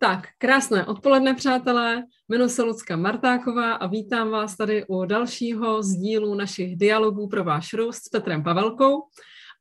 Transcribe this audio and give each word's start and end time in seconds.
Tak, 0.00 0.28
krásné 0.38 0.86
odpoledne, 0.86 1.34
přátelé. 1.34 2.02
Jmenuji 2.28 2.48
se 2.48 2.62
Lucka 2.62 2.96
Martáková 2.96 3.72
a 3.72 3.86
vítám 3.86 4.30
vás 4.30 4.56
tady 4.56 4.84
u 4.88 5.04
dalšího 5.04 5.82
z 5.82 5.96
dílu 5.96 6.34
našich 6.34 6.76
dialogů 6.76 7.28
pro 7.28 7.44
váš 7.44 7.72
růst 7.72 8.04
s 8.04 8.08
Petrem 8.08 8.42
Pavelkou. 8.42 9.02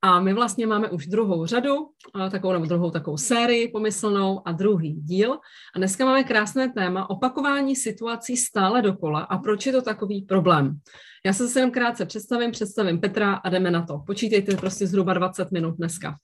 A 0.02 0.20
my 0.20 0.33
vlastně 0.33 0.68
máme 0.68 0.89
už 0.89 1.07
druhou 1.07 1.46
řadu, 1.46 1.75
takovou 2.31 2.54
nebo 2.54 2.65
druhou 2.65 2.91
takovou 2.91 3.18
sérii 3.18 3.68
pomyslnou 3.68 4.41
a 4.45 4.52
druhý 4.52 4.93
díl. 4.93 5.34
A 5.75 5.77
dneska 5.77 6.05
máme 6.05 6.23
krásné 6.23 6.73
téma 6.73 7.09
opakování 7.09 7.75
situací 7.75 8.38
stále 8.38 8.81
dokola 8.81 9.20
a 9.20 9.38
proč 9.38 9.66
je 9.66 9.71
to 9.71 9.81
takový 9.81 10.21
problém. 10.21 10.80
Já 11.25 11.34
se 11.34 11.44
zase 11.44 11.59
jenom 11.59 11.71
krátce 11.71 12.05
představím, 12.05 12.52
představím 12.52 12.99
Petra 12.99 13.34
a 13.34 13.49
jdeme 13.49 13.71
na 13.71 13.86
to. 13.86 13.99
Počítejte 14.05 14.57
prostě 14.57 14.88
zhruba 14.88 15.13
20 15.13 15.52
minut 15.52 15.75
dneska. 15.77 16.16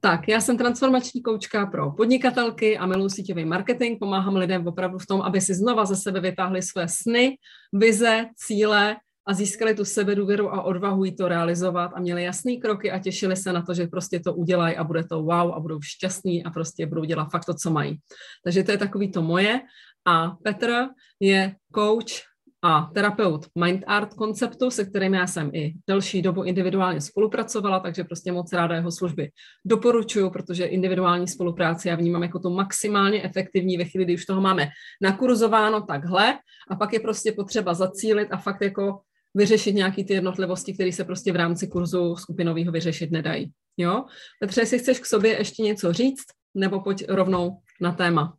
Tak, 0.00 0.28
já 0.28 0.40
jsem 0.40 0.58
transformační 0.58 1.22
koučka 1.22 1.66
pro 1.66 1.90
podnikatelky 1.90 2.78
a 2.78 2.86
miluji 2.86 3.10
síťový 3.10 3.44
marketing. 3.44 3.98
Pomáhám 3.98 4.36
lidem 4.36 4.66
opravdu 4.66 4.98
v 4.98 5.06
tom, 5.06 5.22
aby 5.22 5.40
si 5.40 5.54
znova 5.54 5.84
ze 5.84 5.96
sebe 5.96 6.20
vytáhli 6.20 6.62
své 6.62 6.88
sny, 6.88 7.38
vize, 7.72 8.24
cíle 8.36 8.96
a 9.26 9.34
získali 9.34 9.74
tu 9.74 9.84
sebedůvěru 9.84 10.54
a 10.54 10.62
odvahu 10.62 11.04
jí 11.04 11.16
to 11.16 11.28
realizovat 11.28 11.90
a 11.94 12.00
měli 12.00 12.24
jasný 12.24 12.60
kroky 12.60 12.90
a 12.90 12.98
těšili 12.98 13.36
se 13.36 13.52
na 13.52 13.62
to, 13.62 13.74
že 13.74 13.86
prostě 13.86 14.20
to 14.20 14.34
udělají 14.34 14.76
a 14.76 14.84
bude 14.84 15.04
to 15.04 15.22
wow 15.22 15.52
a 15.54 15.60
budou 15.60 15.80
šťastní 15.80 16.44
a 16.44 16.50
prostě 16.50 16.86
budou 16.86 17.04
dělat 17.04 17.28
fakt 17.30 17.44
to, 17.44 17.54
co 17.54 17.70
mají. 17.70 17.98
Takže 18.44 18.62
to 18.62 18.70
je 18.70 18.78
takový 18.78 19.12
to 19.12 19.22
moje. 19.22 19.60
A 20.04 20.36
Petr 20.42 20.88
je 21.20 21.54
coach 21.74 22.22
a 22.62 22.90
terapeut 22.94 23.46
Mind 23.58 23.84
Art 23.86 24.14
konceptu, 24.14 24.70
se 24.70 24.84
kterým 24.84 25.14
já 25.14 25.26
jsem 25.26 25.50
i 25.54 25.74
delší 25.86 26.22
dobu 26.22 26.42
individuálně 26.42 27.00
spolupracovala, 27.00 27.80
takže 27.80 28.04
prostě 28.04 28.32
moc 28.32 28.52
ráda 28.52 28.74
jeho 28.74 28.92
služby 28.92 29.30
doporučuju, 29.64 30.30
protože 30.30 30.64
individuální 30.64 31.28
spolupráci 31.28 31.88
já 31.88 31.96
vnímám 31.96 32.22
jako 32.22 32.38
to 32.38 32.50
maximálně 32.50 33.22
efektivní 33.22 33.76
ve 33.76 33.84
chvíli, 33.84 34.04
kdy 34.04 34.14
už 34.14 34.26
toho 34.26 34.40
máme 34.40 34.68
nakurzováno 35.02 35.80
takhle 35.80 36.38
a 36.70 36.76
pak 36.76 36.92
je 36.92 37.00
prostě 37.00 37.32
potřeba 37.32 37.74
zacílit 37.74 38.28
a 38.30 38.36
fakt 38.36 38.62
jako 38.62 39.00
vyřešit 39.36 39.72
nějaký 39.72 40.04
ty 40.04 40.12
jednotlivosti, 40.12 40.74
které 40.74 40.92
se 40.92 41.04
prostě 41.04 41.32
v 41.32 41.36
rámci 41.36 41.68
kurzu 41.68 42.16
skupinového 42.16 42.72
vyřešit 42.72 43.10
nedají. 43.10 43.52
Jo? 43.76 44.04
Petře, 44.40 44.60
jestli 44.60 44.78
chceš 44.78 45.00
k 45.00 45.06
sobě 45.06 45.38
ještě 45.38 45.62
něco 45.62 45.92
říct, 45.92 46.24
nebo 46.54 46.80
pojď 46.80 47.04
rovnou 47.08 47.60
na 47.80 47.92
téma. 47.92 48.36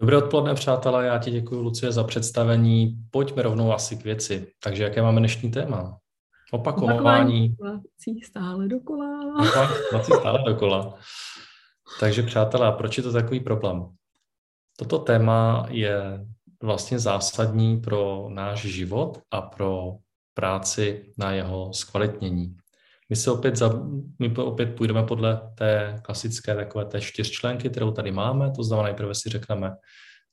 Dobré 0.00 0.16
odpoledne, 0.16 0.54
přátelé, 0.54 1.06
já 1.06 1.18
ti 1.18 1.30
děkuji, 1.30 1.60
Lucie, 1.60 1.92
za 1.92 2.04
představení. 2.04 2.98
Pojďme 3.10 3.42
rovnou 3.42 3.72
asi 3.72 3.96
k 3.96 4.04
věci. 4.04 4.52
Takže 4.62 4.82
jaké 4.82 5.02
máme 5.02 5.20
dnešní 5.20 5.50
téma? 5.50 5.98
Opakování. 6.52 7.56
Opakování 7.60 8.22
stále 8.24 8.68
dokola. 8.68 9.20
Opakování 9.38 10.04
stále 10.04 10.42
dokola. 10.46 10.98
Takže 12.00 12.22
přátelé, 12.22 12.72
proč 12.72 12.96
je 12.96 13.02
to 13.02 13.12
takový 13.12 13.40
problém? 13.40 13.88
Toto 14.78 14.98
téma 14.98 15.66
je 15.70 16.26
vlastně 16.62 16.98
zásadní 16.98 17.80
pro 17.80 18.28
náš 18.28 18.60
život 18.60 19.18
a 19.30 19.40
pro 19.40 19.96
práci 20.34 21.12
na 21.18 21.32
jeho 21.32 21.72
zkvalitnění. 21.72 22.56
My 23.10 23.16
se 23.16 23.30
opět, 23.30 23.56
za, 23.56 23.72
my 24.18 24.36
opět 24.36 24.66
půjdeme 24.66 25.02
podle 25.02 25.40
té 25.54 26.00
klasické 26.02 26.54
takové 26.54 26.84
té 26.84 27.00
čtyřčlenky, 27.00 27.70
kterou 27.70 27.90
tady 27.90 28.12
máme, 28.12 28.50
to 28.50 28.62
znamená 28.62 28.86
nejprve 28.86 29.14
si 29.14 29.28
řekneme, 29.28 29.70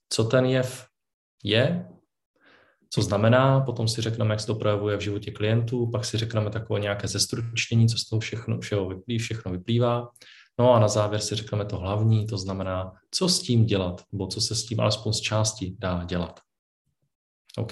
co 0.10 0.24
ten 0.24 0.46
jev 0.46 0.88
je, 1.44 1.88
co 2.90 3.02
znamená, 3.02 3.62
potom 3.62 3.88
si 3.88 4.02
řekneme, 4.02 4.34
jak 4.34 4.40
se 4.40 4.48
to 4.48 4.56
projevuje 4.56 4.98
v 4.98 5.02
životě 5.02 5.32
klientů, 5.32 5.92
pak 5.92 6.06
si 6.06 6.18
řekneme 6.18 6.50
takové 6.50 6.80
nějaké 6.80 7.08
zestručnění, 7.08 7.88
co 7.88 7.98
z 7.98 8.10
toho 8.10 8.20
všechno, 8.20 8.60
všeho 8.60 8.90
vyplývá, 8.90 9.24
všechno 9.24 9.52
vyplývá. 9.52 10.08
No 10.60 10.74
a 10.74 10.80
na 10.80 10.88
závěr 10.88 11.22
si 11.22 11.36
řekneme 11.36 11.66
to 11.66 11.78
hlavní, 11.78 12.28
to 12.28 12.38
znamená, 12.38 12.94
co 13.12 13.30
s 13.30 13.40
tím 13.40 13.66
dělat, 13.66 14.02
nebo 14.12 14.28
co 14.28 14.42
se 14.42 14.56
s 14.56 14.66
tím 14.66 14.80
alespoň 14.80 15.14
z 15.14 15.20
části 15.20 15.76
dá 15.80 16.04
dělat. 16.04 16.40
OK. 17.58 17.72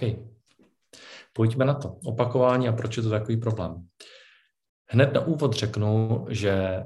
Pojďme 1.33 1.65
na 1.65 1.73
to. 1.73 1.89
Opakování 2.05 2.67
a 2.67 2.71
proč 2.71 2.97
je 2.97 3.03
to 3.03 3.09
takový 3.09 3.37
problém. 3.37 3.87
Hned 4.89 5.13
na 5.13 5.21
úvod 5.21 5.53
řeknu, 5.53 6.25
že 6.29 6.83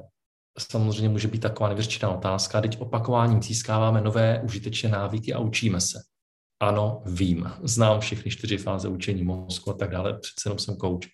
samozřejmě 0.59 1.09
může 1.09 1.27
být 1.27 1.39
taková 1.39 1.69
nevyřčená 1.69 2.11
otázka, 2.11 2.61
teď 2.61 2.81
opakováním 2.81 3.41
získáváme 3.41 4.01
nové 4.01 4.41
užitečné 4.41 4.89
návyky 4.89 5.33
a 5.33 5.39
učíme 5.39 5.81
se. 5.81 5.99
Ano, 6.59 7.01
vím, 7.05 7.51
znám 7.63 7.99
všechny 7.99 8.31
čtyři 8.31 8.57
fáze 8.57 8.87
učení 8.87 9.23
mozku 9.23 9.71
a 9.71 9.73
tak 9.73 9.89
dále, 9.89 10.19
přece 10.19 10.41
jenom 10.45 10.59
jsem 10.59 10.77
coach 10.77 11.05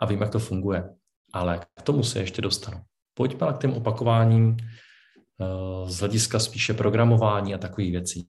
a 0.00 0.06
vím, 0.06 0.20
jak 0.20 0.30
to 0.30 0.38
funguje. 0.38 0.88
Ale 1.32 1.60
k 1.78 1.82
tomu 1.82 2.02
se 2.02 2.18
ještě 2.18 2.42
dostanu. 2.42 2.80
Pojďme 3.16 3.52
k 3.52 3.58
těm 3.58 3.72
opakováním 3.72 4.56
eh, 4.60 5.90
z 5.90 5.98
hlediska 5.98 6.38
spíše 6.38 6.74
programování 6.74 7.54
a 7.54 7.58
takových 7.58 7.90
věcí. 7.90 8.28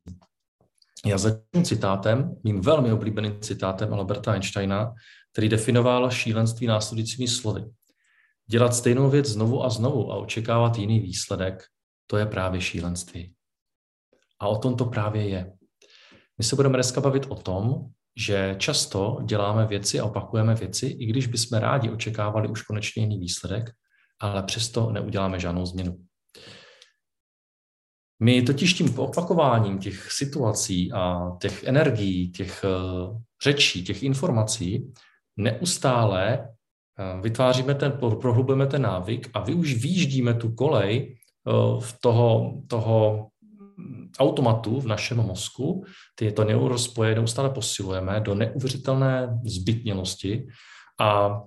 Já 1.06 1.18
začnu 1.18 1.64
citátem, 1.64 2.36
mým 2.44 2.62
velmi 2.62 2.92
oblíbeným 2.92 3.40
citátem 3.42 3.94
Alberta 3.94 4.32
Einsteina, 4.32 4.94
který 5.32 5.50
definoval 5.50 6.12
šílenství 6.12 6.68
následujícími 6.68 7.28
slovy. 7.28 7.66
Dělat 8.48 8.74
stejnou 8.74 9.10
věc 9.10 9.26
znovu 9.26 9.64
a 9.64 9.70
znovu 9.70 10.12
a 10.12 10.16
očekávat 10.16 10.78
jiný 10.78 11.00
výsledek, 11.00 11.64
to 12.08 12.18
je 12.18 12.26
právě 12.26 12.62
šílenství. 12.62 13.34
A 14.40 14.48
o 14.48 14.58
tom 14.58 14.76
to 14.76 14.86
právě 14.86 15.30
je. 15.30 15.54
My 16.38 16.44
se 16.44 16.56
budeme 16.56 16.78
dneska 16.78 17.02
bavit 17.02 17.26
o 17.30 17.36
tom, 17.36 17.86
že 18.18 18.56
často 18.58 19.20
děláme 19.26 19.66
věci 19.66 20.00
a 20.00 20.06
opakujeme 20.06 20.56
věci, 20.56 20.86
i 20.86 21.06
když 21.06 21.28
bychom 21.28 21.60
rádi 21.60 21.90
očekávali 21.90 22.48
už 22.48 22.62
konečně 22.62 23.04
jiný 23.04 23.20
výsledek, 23.20 23.70
ale 24.20 24.44
přesto 24.44 24.92
neuděláme 24.92 25.40
žádnou 25.40 25.66
změnu. 25.66 25.98
My 28.20 28.42
totiž 28.42 28.74
tím 28.74 29.00
opakováním 29.00 29.78
těch 29.78 30.12
situací 30.12 30.92
a 30.92 31.32
těch 31.42 31.64
energií, 31.64 32.32
těch 32.32 32.64
eh, 32.64 32.70
řečí, 33.44 33.84
těch 33.84 34.04
informací 34.04 34.94
neustále 35.38 36.40
eh, 36.40 37.22
vytváříme 37.22 37.76
ten, 37.76 37.92
prohlubujeme 37.92 38.68
ten 38.68 38.82
návyk 38.82 39.30
a 39.34 39.40
vy 39.40 39.54
už 39.54 39.74
výjíždíme 39.74 40.34
tu 40.34 40.52
kolej 40.52 41.16
eh, 41.16 41.52
v 41.80 41.98
toho, 42.02 42.54
toho 42.68 43.28
automatu 44.20 44.80
v 44.80 44.88
našem 44.88 45.18
mozku, 45.18 45.86
tyto 46.16 46.44
neurospoje 46.44 47.16
neustále 47.16 47.50
posilujeme 47.50 48.20
do 48.20 48.36
neuvěřitelné 48.36 49.40
zbytnělosti 49.46 50.48
a 51.00 51.42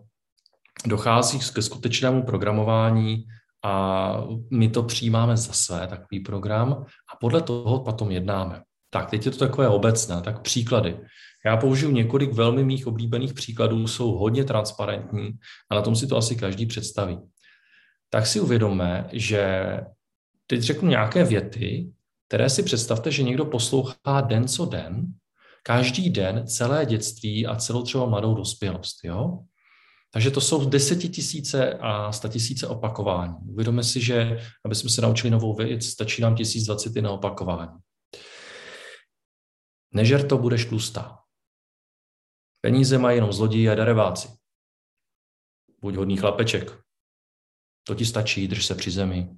dochází 0.87 1.39
ke 1.55 1.63
skutečnému 1.63 2.23
programování 2.23 3.25
a 3.65 4.25
my 4.51 4.69
to 4.69 4.83
přijímáme 4.83 5.37
za 5.37 5.53
své, 5.53 5.87
takový 5.87 6.21
program, 6.21 6.73
a 7.13 7.17
podle 7.21 7.43
toho 7.43 7.81
potom 7.85 8.11
jednáme. 8.11 8.63
Tak, 8.91 9.11
teď 9.11 9.27
je 9.27 9.33
to 9.33 9.39
takové 9.39 9.69
obecné, 9.69 10.23
tak 10.23 10.43
příklady. 10.43 11.01
Já 11.47 11.57
použiju 11.57 11.91
několik 11.91 12.33
velmi 12.33 12.65
mých 12.65 12.87
oblíbených 12.87 13.35
příkladů, 13.35 13.87
jsou 13.87 14.13
hodně 14.13 14.45
transparentní 14.45 15.31
a 15.71 15.75
na 15.75 15.83
tom 15.83 15.97
si 15.97 16.07
to 16.07 16.17
asi 16.17 16.37
každý 16.37 16.67
představí. 16.67 17.19
Tak 18.11 18.27
si 18.27 18.41
uvědomme, 18.41 19.09
že 19.13 19.65
teď 20.47 20.61
řeknu 20.61 20.89
nějaké 20.89 21.25
věty, 21.25 21.91
které 22.29 22.51
si 22.51 22.63
představte, 22.63 23.11
že 23.11 23.23
někdo 23.23 23.45
poslouchá 23.45 24.21
den 24.21 24.49
co 24.49 24.67
den, 24.67 25.07
každý 25.63 26.11
den 26.11 26.47
celé 26.47 26.87
dětství 26.87 27.47
a 27.47 27.57
celou 27.57 27.83
třeba 27.83 28.07
mladou 28.07 28.35
dospělost. 28.35 29.05
Jo? 29.05 29.39
Takže 30.13 30.31
to 30.31 30.41
jsou 30.41 30.71
desetitisíce 30.71 31.79
a 31.79 32.13
statisíce 32.13 32.67
opakování. 32.67 33.35
Uvědomme 33.53 33.85
si, 33.85 34.01
že 34.01 34.39
aby 34.65 34.75
jsme 34.75 34.91
se 34.91 35.03
naučili 35.03 35.31
novou 35.31 35.55
věc, 35.55 35.87
stačí 35.87 36.23
nám 36.23 36.35
1020 36.35 36.97
na 36.97 37.11
opakování. 37.11 37.79
Nežer 39.95 40.29
to, 40.29 40.39
budeš 40.39 40.65
tlustá. 40.65 41.19
Peníze 42.61 42.99
mají 42.99 43.17
jenom 43.17 43.33
zloději 43.33 43.69
a 43.69 43.75
dareváci. 43.75 44.29
Buď 45.81 45.95
hodný 45.95 46.17
chlapeček. 46.17 46.81
To 47.85 47.95
ti 47.95 48.07
stačí, 48.07 48.49
drž 48.49 48.67
se 48.67 48.75
při 48.75 48.91
zemi. 48.91 49.37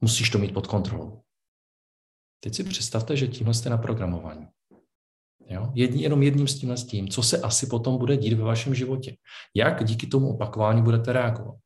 Musíš 0.00 0.30
to 0.30 0.38
mít 0.38 0.54
pod 0.54 0.66
kontrolou. 0.66 1.22
Teď 2.40 2.54
si 2.54 2.64
představte, 2.64 3.16
že 3.16 3.28
tímhle 3.28 3.54
jste 3.54 3.70
naprogramovaní. 3.70 4.48
Jo? 5.48 5.70
Jedni, 5.74 6.02
jenom 6.02 6.22
jedním 6.22 6.48
s 6.48 6.58
tímhle 6.58 6.76
s 6.76 6.86
tím, 6.86 7.08
co 7.08 7.22
se 7.22 7.38
asi 7.38 7.66
potom 7.66 7.98
bude 7.98 8.16
dít 8.16 8.32
ve 8.32 8.44
vašem 8.44 8.74
životě. 8.74 9.16
Jak 9.54 9.84
díky 9.84 10.06
tomu 10.06 10.34
opakování 10.34 10.82
budete 10.82 11.12
reagovat. 11.12 11.56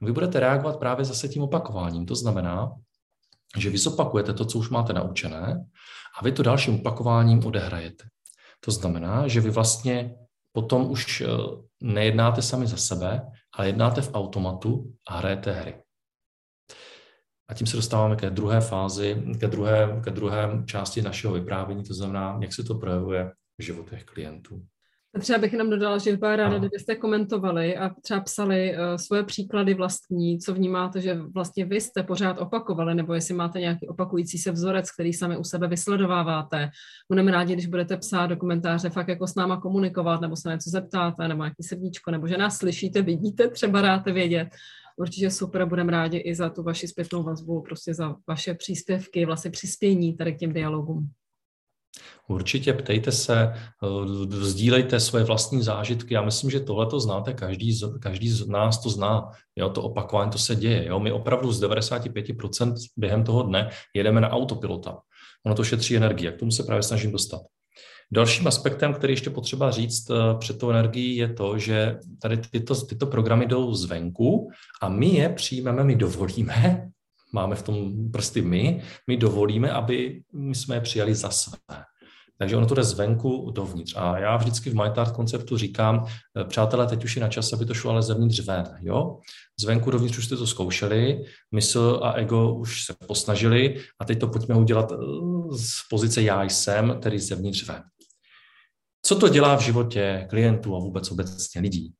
Vy 0.00 0.12
budete 0.12 0.40
reagovat 0.40 0.78
právě 0.78 1.04
zase 1.04 1.28
tím 1.28 1.42
opakováním. 1.42 2.06
To 2.06 2.14
znamená, 2.14 2.72
že 3.58 3.70
vy 3.70 3.78
zopakujete 3.78 4.32
to, 4.32 4.44
co 4.44 4.58
už 4.58 4.70
máte 4.70 4.92
naučené 4.92 5.64
a 6.20 6.24
vy 6.24 6.32
to 6.32 6.42
dalším 6.42 6.74
opakováním 6.74 7.46
odehrajete. 7.46 8.04
To 8.64 8.70
znamená, 8.70 9.28
že 9.28 9.40
vy 9.40 9.50
vlastně 9.50 10.14
potom 10.52 10.90
už 10.90 11.20
eh, 11.20 11.26
nejednáte 11.80 12.42
sami 12.42 12.66
za 12.66 12.76
sebe, 12.76 13.22
ale 13.54 13.66
jednáte 13.66 14.02
v 14.02 14.14
automatu 14.14 14.92
a 15.08 15.18
hrajete 15.18 15.52
hry. 15.52 15.74
A 17.50 17.54
tím 17.54 17.66
se 17.66 17.76
dostáváme 17.76 18.16
ke 18.16 18.30
druhé 18.30 18.60
fázi, 18.60 19.22
ke 19.40 19.46
druhé, 19.46 20.00
ke 20.04 20.10
druhé 20.10 20.62
části 20.66 21.02
našeho 21.02 21.34
vyprávění, 21.34 21.84
to 21.84 21.94
znamená, 21.94 22.38
jak 22.42 22.52
se 22.52 22.64
to 22.64 22.74
projevuje 22.74 23.30
v 23.60 23.62
životech 23.62 24.04
klientů. 24.04 24.62
Třeba 25.20 25.38
bych 25.38 25.52
jenom 25.52 25.70
dodala, 25.70 25.98
že 25.98 26.10
bych 26.10 26.20
byla 26.20 26.36
ráda, 26.36 26.58
kdybyste 26.58 26.94
komentovali 26.94 27.76
a 27.76 27.90
třeba 28.02 28.20
psali 28.20 28.74
uh, 28.74 28.96
svoje 28.96 29.24
příklady 29.24 29.74
vlastní, 29.74 30.38
co 30.38 30.54
vnímáte, 30.54 31.00
že 31.00 31.14
vlastně 31.14 31.64
vy 31.64 31.80
jste 31.80 32.02
pořád 32.02 32.38
opakovali, 32.38 32.94
nebo 32.94 33.14
jestli 33.14 33.34
máte 33.34 33.60
nějaký 33.60 33.88
opakující 33.88 34.38
se 34.38 34.52
vzorec, 34.52 34.90
který 34.90 35.12
sami 35.12 35.36
u 35.36 35.44
sebe 35.44 35.68
vysledováváte. 35.68 36.70
Budeme 37.08 37.32
rádi, 37.32 37.52
když 37.52 37.66
budete 37.66 37.96
psát 37.96 38.26
do 38.26 38.36
komentáře, 38.36 38.90
fakt 38.90 39.08
jako 39.08 39.26
s 39.26 39.34
náma 39.34 39.60
komunikovat, 39.60 40.20
nebo 40.20 40.36
se 40.36 40.48
něco 40.48 40.70
zeptáte, 40.70 41.28
nebo 41.28 41.42
nějaký 41.42 41.62
srdíčko, 41.62 42.10
nebo 42.10 42.26
že 42.26 42.38
nás 42.38 42.56
slyšíte, 42.56 43.02
vidíte, 43.02 43.48
třeba 43.48 43.82
dáte 43.82 44.12
vědět. 44.12 44.48
Určitě 45.00 45.30
super, 45.30 45.66
budeme 45.66 45.92
rádi 45.92 46.16
i 46.18 46.34
za 46.34 46.50
tu 46.50 46.62
vaši 46.62 46.88
zpětnou 46.88 47.22
vazbu, 47.22 47.62
prostě 47.62 47.94
za 47.94 48.16
vaše 48.28 48.54
příspěvky, 48.54 49.26
vlastně 49.26 49.50
přispění 49.50 50.16
tady 50.16 50.32
k 50.32 50.38
těm 50.38 50.52
dialogům. 50.52 51.10
Určitě 52.28 52.72
ptejte 52.72 53.12
se, 53.12 53.52
eh, 53.52 54.44
sdílejte 54.44 55.00
svoje 55.00 55.24
vlastní 55.24 55.62
zážitky. 55.62 56.14
Já 56.14 56.22
myslím, 56.22 56.50
že 56.50 56.60
tohle 56.60 56.86
to 56.86 57.00
znáte, 57.00 57.34
každý 57.34 57.72
z, 57.72 57.98
každý 58.00 58.30
z 58.30 58.48
nás 58.48 58.82
to 58.82 58.90
zná. 58.90 59.30
Jo, 59.56 59.70
to 59.70 59.82
opakování, 59.82 60.30
to 60.30 60.38
se 60.38 60.56
děje. 60.56 60.86
Jo. 60.86 61.00
My 61.00 61.12
opravdu 61.12 61.52
z 61.52 61.60
95% 61.60 62.74
během 62.96 63.24
toho 63.24 63.42
dne 63.42 63.70
jedeme 63.94 64.20
na 64.20 64.30
autopilota. 64.30 64.98
Ono 65.46 65.54
to 65.54 65.64
šetří 65.64 65.96
energii, 65.96 66.32
k 66.32 66.38
tomu 66.38 66.50
se 66.50 66.62
právě 66.62 66.82
snažím 66.82 67.12
dostat. 67.12 67.40
Dalším 68.12 68.46
aspektem, 68.46 68.94
který 68.94 69.12
ještě 69.12 69.30
potřeba 69.30 69.70
říct 69.70 70.10
eh, 70.10 70.14
před 70.38 70.58
tou 70.58 70.70
energií, 70.70 71.16
je 71.16 71.28
to, 71.28 71.58
že 71.58 71.98
tady 72.22 72.36
tyto, 72.36 72.74
tyto 72.74 73.06
programy 73.06 73.46
jdou 73.46 73.74
zvenku 73.74 74.50
a 74.82 74.88
my 74.88 75.06
je 75.06 75.28
přijmeme, 75.28 75.84
my 75.84 75.96
dovolíme, 75.96 76.88
máme 77.32 77.56
v 77.56 77.62
tom 77.62 78.10
prsty 78.12 78.42
my, 78.42 78.82
my 79.06 79.16
dovolíme, 79.16 79.70
aby 79.70 80.22
my 80.32 80.54
jsme 80.54 80.76
je 80.76 80.80
přijali 80.80 81.14
za 81.14 81.30
své. 81.30 81.58
Takže 82.40 82.56
ono 82.56 82.66
to 82.66 82.74
jde 82.74 82.84
zvenku 82.84 83.50
dovnitř. 83.50 83.94
A 83.96 84.18
já 84.18 84.36
vždycky 84.36 84.70
v 84.70 84.74
MyTart 84.74 85.12
konceptu 85.12 85.56
říkám, 85.56 86.06
eh, 86.40 86.44
přátelé, 86.44 86.86
teď 86.86 87.04
už 87.04 87.16
je 87.16 87.22
na 87.22 87.28
čas, 87.28 87.52
aby 87.52 87.66
to 87.66 87.74
šlo 87.74 87.90
ale 87.90 88.02
zevnitř 88.02 88.40
ven. 88.40 88.64
Jo? 88.80 89.18
Zvenku 89.60 89.90
dovnitř 89.90 90.18
už 90.18 90.24
jste 90.24 90.36
to 90.36 90.46
zkoušeli, 90.46 91.24
mysl 91.54 92.00
a 92.02 92.12
ego 92.12 92.54
už 92.54 92.84
se 92.84 92.94
posnažili 93.06 93.80
a 94.00 94.04
teď 94.04 94.20
to 94.20 94.26
pojďme 94.26 94.54
udělat 94.54 94.92
eh, 94.92 94.96
z 95.56 95.88
pozice 95.90 96.22
já 96.22 96.44
jsem, 96.44 96.96
tedy 97.00 97.18
zevnitř 97.18 97.66
ven. 97.68 97.82
Co 99.02 99.16
to 99.16 99.28
dělá 99.28 99.56
v 99.56 99.60
životě 99.60 100.26
klientů 100.30 100.76
a 100.76 100.78
vůbec 100.78 101.10
obecně 101.10 101.60
lidí? 101.60 101.92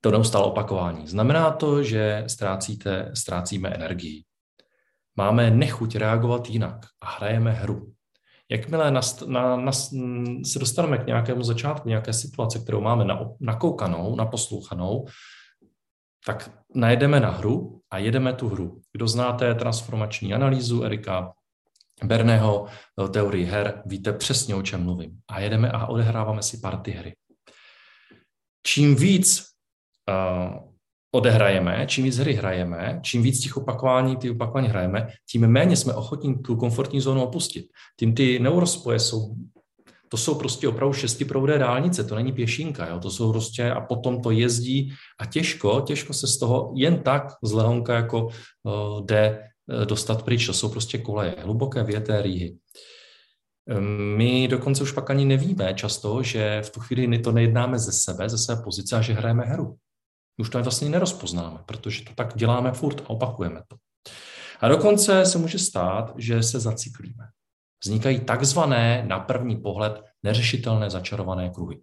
To 0.00 0.10
neustále 0.10 0.44
opakování. 0.44 1.08
Znamená 1.08 1.50
to, 1.50 1.82
že 1.82 2.24
ztrácíte, 2.26 3.10
ztrácíme 3.14 3.68
energii. 3.68 4.24
Máme 5.16 5.50
nechuť 5.50 5.96
reagovat 5.96 6.50
jinak 6.50 6.76
a 7.00 7.10
hrajeme 7.10 7.52
hru. 7.52 7.92
Jakmile 8.50 8.90
na, 8.90 9.00
na, 9.26 9.56
na, 9.56 9.72
se 10.44 10.58
dostaneme 10.58 10.98
k 10.98 11.06
nějakému 11.06 11.42
začátku, 11.42 11.88
nějaké 11.88 12.12
situace, 12.12 12.58
kterou 12.58 12.80
máme 12.80 13.04
na, 13.04 13.20
nakoukanou, 13.40 14.16
naposlouchanou, 14.16 15.06
tak 16.26 16.50
najedeme 16.74 17.20
na 17.20 17.30
hru 17.30 17.80
a 17.90 17.98
jedeme 17.98 18.32
tu 18.32 18.48
hru. 18.48 18.80
Kdo 18.92 19.08
znáte 19.08 19.54
transformační 19.54 20.34
analýzu 20.34 20.82
Erika 20.82 21.32
Berného 22.06 22.66
eh, 22.66 23.08
teorii 23.08 23.44
her, 23.44 23.82
víte 23.86 24.12
přesně, 24.12 24.54
o 24.54 24.62
čem 24.62 24.84
mluvím. 24.84 25.18
A 25.30 25.40
jedeme 25.40 25.70
a 25.70 25.86
odehráváme 25.86 26.42
si 26.42 26.58
party 26.58 26.90
hry. 26.90 27.14
Čím 28.66 28.96
víc 28.96 29.44
uh, 30.10 30.74
odehrajeme, 31.14 31.86
čím 31.86 32.04
víc 32.04 32.18
hry 32.18 32.34
hrajeme, 32.34 33.00
čím 33.02 33.22
víc 33.22 33.40
těch 33.40 33.56
opakování, 33.56 34.16
ty 34.16 34.30
opakování 34.30 34.68
hrajeme, 34.68 35.08
tím 35.30 35.46
méně 35.46 35.76
jsme 35.76 35.94
ochotní 35.94 36.42
tu 36.42 36.56
komfortní 36.56 37.00
zónu 37.00 37.22
opustit. 37.22 37.66
Tím 37.98 38.14
ty 38.14 38.38
neurospoje 38.38 38.98
jsou, 38.98 39.34
to 40.08 40.16
jsou 40.16 40.34
prostě 40.34 40.68
opravdu 40.68 40.92
šestiproudé 40.92 41.58
dálnice, 41.58 42.04
to 42.04 42.14
není 42.14 42.32
pěšinka, 42.32 42.88
jo? 42.88 42.98
to 43.00 43.10
jsou 43.10 43.32
prostě 43.32 43.70
a 43.70 43.80
potom 43.80 44.22
to 44.22 44.30
jezdí 44.30 44.92
a 45.20 45.26
těžko, 45.26 45.80
těžko 45.80 46.12
se 46.12 46.26
z 46.26 46.38
toho 46.38 46.72
jen 46.76 47.02
tak 47.02 47.26
z 47.42 47.52
lehonka 47.52 47.94
jako 47.94 48.24
uh, 48.26 49.06
jde 49.06 49.48
dostat 49.84 50.22
pryč, 50.22 50.46
to 50.46 50.52
jsou 50.52 50.68
prostě 50.68 50.98
koleje, 50.98 51.34
hluboké 51.38 51.82
věté 51.82 52.22
rýhy. 52.22 52.58
Ehm, 53.68 54.16
my 54.16 54.48
dokonce 54.48 54.82
už 54.82 54.92
pak 54.92 55.10
ani 55.10 55.24
nevíme 55.24 55.74
často, 55.74 56.22
že 56.22 56.62
v 56.62 56.70
tu 56.70 56.80
chvíli 56.80 57.18
to 57.18 57.32
nejednáme 57.32 57.78
ze 57.78 57.92
sebe, 57.92 58.28
ze 58.28 58.38
své 58.38 58.56
pozice 58.56 58.96
a 58.96 59.00
že 59.00 59.12
hrajeme 59.12 59.44
hru. 59.44 59.76
Už 60.38 60.50
to 60.50 60.62
vlastně 60.62 60.88
nerozpoznáme, 60.88 61.58
protože 61.66 62.04
to 62.04 62.14
tak 62.14 62.36
děláme 62.36 62.72
furt 62.72 63.00
a 63.00 63.10
opakujeme 63.10 63.62
to. 63.68 63.76
A 64.60 64.68
dokonce 64.68 65.26
se 65.26 65.38
může 65.38 65.58
stát, 65.58 66.14
že 66.18 66.42
se 66.42 66.60
zacyklíme. 66.60 67.24
Vznikají 67.84 68.20
takzvané, 68.20 69.04
na 69.06 69.20
první 69.20 69.56
pohled, 69.56 70.02
neřešitelné 70.22 70.90
začarované 70.90 71.50
kruhy. 71.50 71.80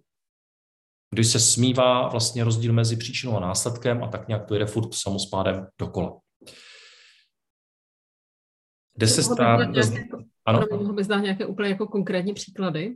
Když 1.10 1.26
se 1.26 1.40
smívá 1.40 2.08
vlastně 2.08 2.44
rozdíl 2.44 2.72
mezi 2.72 2.96
příčinou 2.96 3.36
a 3.36 3.40
následkem 3.40 4.04
a 4.04 4.08
tak 4.08 4.28
nějak 4.28 4.46
to 4.46 4.54
jde 4.54 4.66
furt 4.66 4.94
samospádem 4.94 5.66
dokola. 5.78 6.12
Jde 8.98 9.06
se 9.06 9.22
stát... 9.22 9.60
Ano. 10.46 10.66
Mohl 10.70 10.92
bys 10.92 11.06
dát 11.06 11.20
nějaké 11.20 11.46
úplně 11.46 11.68
jako 11.68 11.86
konkrétní 11.86 12.34
příklady? 12.34 12.94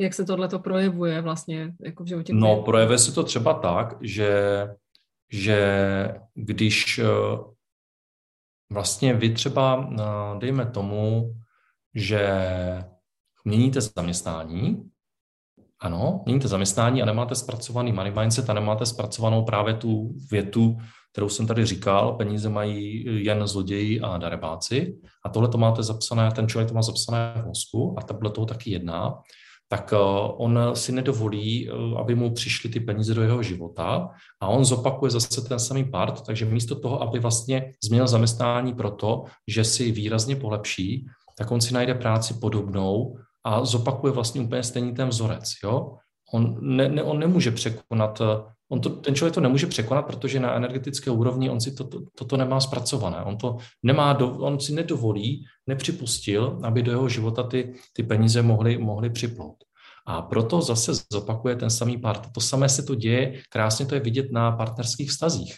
Jak 0.00 0.14
se 0.14 0.24
tohle 0.24 0.48
to 0.48 0.58
projevuje 0.58 1.20
vlastně 1.20 1.74
jako 1.80 2.04
v 2.04 2.06
životě? 2.06 2.32
No, 2.34 2.62
projevuje 2.62 2.98
se 2.98 3.12
to 3.12 3.24
třeba 3.24 3.54
tak, 3.54 3.96
že, 4.00 4.66
že 5.32 5.58
když 6.34 6.98
eh, 6.98 7.04
vlastně 8.70 9.14
vy 9.14 9.34
třeba, 9.34 9.90
eh, 9.92 10.38
dejme 10.38 10.66
tomu, 10.66 11.34
že 11.94 12.22
měníte 13.44 13.80
zaměstnání, 13.80 14.87
ano, 15.80 16.22
měníte 16.26 16.48
zaměstnání 16.48 17.02
a 17.02 17.06
nemáte 17.06 17.34
zpracovaný 17.34 17.92
money 17.92 18.12
mindset 18.12 18.50
a 18.50 18.52
nemáte 18.52 18.86
zpracovanou 18.86 19.44
právě 19.44 19.74
tu 19.74 20.14
větu, 20.30 20.76
kterou 21.12 21.28
jsem 21.28 21.46
tady 21.46 21.66
říkal, 21.66 22.12
peníze 22.12 22.48
mají 22.48 23.04
jen 23.24 23.46
zloději 23.46 24.00
a 24.00 24.18
darebáci. 24.18 24.98
A 25.24 25.28
tohle 25.28 25.48
to 25.48 25.58
máte 25.58 25.82
zapsané, 25.82 26.30
ten 26.30 26.48
člověk 26.48 26.68
to 26.68 26.74
má 26.74 26.82
zapsané 26.82 27.42
v 27.42 27.46
mozku 27.46 27.94
a 27.98 28.02
takhle 28.02 28.30
toho 28.30 28.46
taky 28.46 28.70
jedná. 28.70 29.14
Tak 29.68 29.92
eh, 29.92 29.98
on 30.36 30.58
si 30.74 30.92
nedovolí, 30.92 31.68
eh, 31.68 31.72
aby 32.00 32.14
mu 32.14 32.30
přišly 32.30 32.70
ty 32.70 32.80
peníze 32.80 33.14
do 33.14 33.22
jeho 33.22 33.42
života 33.42 34.08
a 34.40 34.48
on 34.48 34.64
zopakuje 34.64 35.10
zase 35.10 35.42
ten 35.48 35.58
samý 35.58 35.84
part, 35.84 36.26
takže 36.26 36.44
místo 36.44 36.80
toho, 36.80 37.02
aby 37.02 37.18
vlastně 37.18 37.74
změnil 37.84 38.08
zaměstnání 38.08 38.74
proto, 38.74 39.24
že 39.48 39.64
si 39.64 39.92
výrazně 39.92 40.36
polepší, 40.36 41.06
tak 41.38 41.50
on 41.50 41.60
si 41.60 41.74
najde 41.74 41.94
práci 41.94 42.34
podobnou 42.34 43.18
a 43.48 43.64
zopakuje 43.64 44.12
vlastně 44.12 44.40
úplně 44.40 44.62
stejný 44.62 44.94
ten 44.94 45.08
vzorec. 45.08 45.52
Jo? 45.64 45.96
On, 46.32 46.58
ne, 46.60 46.88
ne, 46.88 47.02
on 47.02 47.18
nemůže 47.18 47.50
překonat, 47.50 48.20
eh, 48.20 48.52
on 48.70 48.80
to, 48.80 48.90
ten 48.90 49.14
člověk 49.14 49.34
to 49.34 49.40
nemůže 49.40 49.66
překonat, 49.66 50.02
protože 50.02 50.40
na 50.40 50.54
energetické 50.54 51.10
úrovni 51.10 51.50
on 51.50 51.60
si 51.60 51.72
to, 51.72 51.84
to, 51.84 52.00
toto 52.18 52.36
nemá 52.36 52.60
zpracované. 52.60 53.24
On, 53.24 53.36
to 53.36 53.56
nemá 53.82 54.12
do, 54.12 54.30
on 54.38 54.60
si 54.60 54.72
nedovolí, 54.72 55.44
nepřipustil, 55.66 56.60
aby 56.62 56.82
do 56.82 56.92
jeho 56.92 57.08
života 57.08 57.42
ty, 57.42 57.74
ty 57.92 58.02
peníze 58.02 58.42
mohly, 58.42 58.78
mohly 58.78 59.10
připlout. 59.10 59.56
A 60.06 60.22
proto 60.22 60.60
zase 60.60 60.92
zopakuje 61.12 61.56
ten 61.56 61.70
samý 61.70 61.98
part. 61.98 62.32
To 62.32 62.40
samé 62.40 62.68
se 62.68 62.82
to 62.82 62.94
děje, 62.94 63.40
krásně 63.48 63.86
to 63.86 63.94
je 63.94 64.00
vidět 64.00 64.32
na 64.32 64.52
partnerských 64.52 65.10
vztazích. 65.10 65.56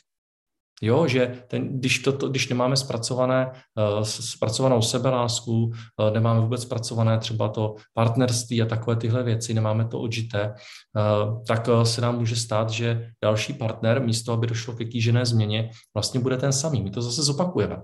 Jo, 0.81 1.07
že 1.07 1.45
ten, 1.47 1.79
když, 1.79 1.99
to, 1.99 2.13
to, 2.13 2.29
když 2.29 2.49
nemáme 2.49 2.77
zpracované, 2.77 3.53
uh, 3.97 4.03
zpracovanou 4.03 4.83
sebelásku, 4.83 5.53
uh, 5.53 5.73
nemáme 6.13 6.41
vůbec 6.41 6.63
zpracované 6.63 7.19
třeba 7.19 7.49
to 7.49 7.75
partnerství 7.95 8.63
a 8.63 8.67
takové 8.67 8.97
tyhle 8.97 9.23
věci, 9.23 9.55
nemáme 9.55 9.85
to 9.85 10.01
odžité, 10.01 10.55
uh, 10.55 11.45
tak 11.45 11.69
uh, 11.69 11.83
se 11.83 12.01
nám 12.01 12.19
může 12.19 12.37
stát, 12.37 12.71
že 12.71 13.11
další 13.23 13.53
partner, 13.53 14.03
místo 14.03 14.33
aby 14.33 14.47
došlo 14.47 14.75
k 14.75 14.79
kýžené 14.79 15.27
změně, 15.27 15.71
vlastně 15.95 16.21
bude 16.21 16.37
ten 16.37 16.53
samý. 16.53 16.83
My 16.83 16.91
to 16.91 17.03
zase 17.03 17.23
zopakujeme. 17.23 17.83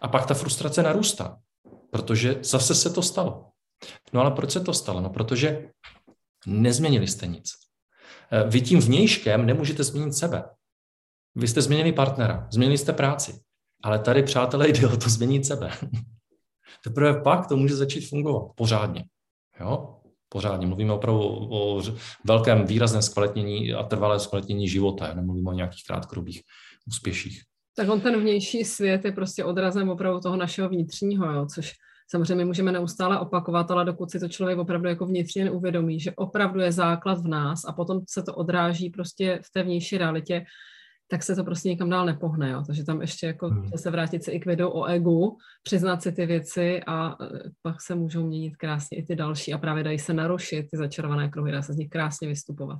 A 0.00 0.08
pak 0.08 0.26
ta 0.26 0.34
frustrace 0.34 0.82
narůstá, 0.82 1.38
protože 1.90 2.38
zase 2.42 2.74
se 2.74 2.90
to 2.90 3.02
stalo. 3.02 3.48
No 4.12 4.20
ale 4.20 4.30
proč 4.30 4.50
se 4.50 4.60
to 4.60 4.74
stalo? 4.74 5.00
No 5.00 5.10
protože 5.10 5.68
nezměnili 6.46 7.06
jste 7.06 7.26
nic. 7.26 7.52
Vy 8.46 8.60
tím 8.60 8.80
vnějškem 8.80 9.46
nemůžete 9.46 9.84
změnit 9.84 10.12
sebe. 10.12 10.44
Vy 11.34 11.48
jste 11.48 11.62
změnili 11.62 11.92
partnera, 11.92 12.48
změnili 12.52 12.78
jste 12.78 12.92
práci, 12.92 13.40
ale 13.84 13.98
tady, 13.98 14.22
přátelé, 14.22 14.68
jde 14.72 14.86
o 14.86 14.96
to 14.96 15.10
změnit 15.10 15.46
sebe. 15.46 15.70
Teprve 16.84 17.20
pak 17.20 17.46
to 17.46 17.56
může 17.56 17.76
začít 17.76 18.08
fungovat 18.08 18.52
pořádně. 18.56 19.04
Jo? 19.60 19.98
Pořádně. 20.28 20.66
Mluvíme 20.66 20.92
opravdu 20.92 21.22
o 21.50 21.82
velkém 22.24 22.66
výrazném 22.66 23.02
zkvalitnění 23.02 23.72
a 23.72 23.82
trvalé 23.82 24.20
zkvalitnění 24.20 24.68
života. 24.68 25.14
Nemluvíme 25.14 25.50
o 25.50 25.52
nějakých 25.52 25.84
krátkodobých 25.86 26.42
úspěších. 26.88 27.42
Tak 27.76 27.88
on 27.88 28.00
ten 28.00 28.20
vnější 28.20 28.64
svět 28.64 29.04
je 29.04 29.12
prostě 29.12 29.44
odrazem 29.44 29.88
opravdu 29.88 30.20
toho 30.20 30.36
našeho 30.36 30.68
vnitřního, 30.68 31.32
jo? 31.32 31.46
což 31.54 31.72
samozřejmě 32.10 32.44
můžeme 32.44 32.72
neustále 32.72 33.20
opakovat, 33.20 33.70
ale 33.70 33.84
dokud 33.84 34.10
si 34.10 34.20
to 34.20 34.28
člověk 34.28 34.58
opravdu 34.58 34.88
jako 34.88 35.06
vnitřně 35.06 35.44
neuvědomí, 35.44 36.00
že 36.00 36.12
opravdu 36.12 36.60
je 36.60 36.72
základ 36.72 37.18
v 37.18 37.28
nás 37.28 37.64
a 37.68 37.72
potom 37.72 38.00
se 38.08 38.22
to 38.22 38.34
odráží 38.34 38.90
prostě 38.90 39.40
v 39.44 39.50
té 39.50 39.62
vnější 39.62 39.98
realitě, 39.98 40.44
tak 41.12 41.22
se 41.22 41.36
to 41.36 41.44
prostě 41.44 41.68
nikam 41.68 41.90
dál 41.90 42.06
nepohne. 42.06 42.50
Jo? 42.50 42.62
Takže 42.66 42.84
tam 42.84 43.00
ještě 43.00 43.26
jako 43.26 43.48
hmm. 43.48 43.70
se 43.76 43.90
vrátit 43.90 44.24
se 44.24 44.32
i 44.32 44.40
k 44.40 44.46
videu 44.46 44.68
o 44.68 44.84
egu, 44.84 45.36
přiznat 45.62 46.02
si 46.02 46.12
ty 46.12 46.26
věci 46.26 46.80
a 46.86 47.08
e, 47.10 47.14
pak 47.62 47.82
se 47.82 47.94
můžou 47.94 48.26
měnit 48.26 48.56
krásně 48.56 48.98
i 48.98 49.02
ty 49.02 49.16
další 49.16 49.54
a 49.54 49.58
právě 49.58 49.84
dají 49.84 49.98
se 49.98 50.14
narušit 50.14 50.62
ty 50.70 50.76
začarované 50.76 51.28
kruhy, 51.28 51.52
dá 51.52 51.62
se 51.62 51.72
z 51.72 51.76
nich 51.76 51.88
krásně 51.88 52.28
vystupovat. 52.28 52.78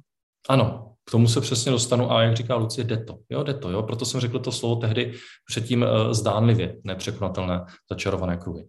Ano, 0.49 0.95
k 1.05 1.11
tomu 1.11 1.29
se 1.29 1.41
přesně 1.41 1.73
dostanu 1.73 2.13
a 2.13 2.23
jak 2.23 2.37
říká 2.37 2.55
Lucie, 2.55 2.85
jde 2.85 2.97
to. 2.97 3.19
Jo, 3.31 3.43
jde 3.43 3.55
to, 3.55 3.71
jo. 3.71 3.83
Proto 3.83 4.05
jsem 4.05 4.21
řekl 4.21 4.39
to 4.39 4.53
slovo 4.53 4.77
tehdy 4.77 5.13
předtím 5.51 5.83
uh, 5.83 6.13
zdánlivě 6.13 6.77
nepřekonatelné 6.85 7.65
začarované 7.91 8.37
kruhy. 8.37 8.69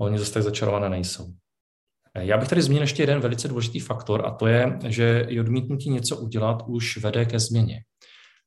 Oni 0.00 0.18
zase 0.18 0.32
tak 0.32 0.42
začarované 0.42 0.88
nejsou. 0.88 1.26
Eh, 2.14 2.24
já 2.24 2.38
bych 2.38 2.48
tady 2.48 2.62
zmínil 2.62 2.82
ještě 2.82 3.02
jeden 3.02 3.20
velice 3.20 3.48
důležitý 3.48 3.80
faktor 3.80 4.26
a 4.26 4.30
to 4.30 4.46
je, 4.46 4.78
že 4.86 5.26
i 5.28 5.40
odmítnutí 5.40 5.90
něco 5.90 6.16
udělat 6.16 6.62
už 6.66 6.96
vede 6.96 7.24
ke 7.24 7.38
změně. 7.38 7.80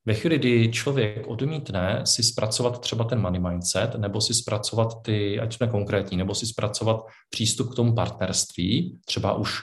Ve 0.05 0.13
chvíli, 0.13 0.37
kdy 0.37 0.71
člověk 0.71 1.27
odmítne 1.27 2.01
si 2.05 2.23
zpracovat 2.23 2.79
třeba 2.79 3.03
ten 3.03 3.21
money 3.21 3.41
mindset, 3.41 3.95
nebo 3.95 4.21
si 4.21 4.33
zpracovat 4.33 4.87
ty, 5.01 5.39
ať 5.39 5.53
jsme 5.55 5.67
konkrétní, 5.67 6.17
nebo 6.17 6.35
si 6.35 6.45
zpracovat 6.45 7.01
přístup 7.29 7.71
k 7.71 7.75
tomu 7.75 7.95
partnerství, 7.95 8.99
třeba 9.05 9.33
už 9.33 9.59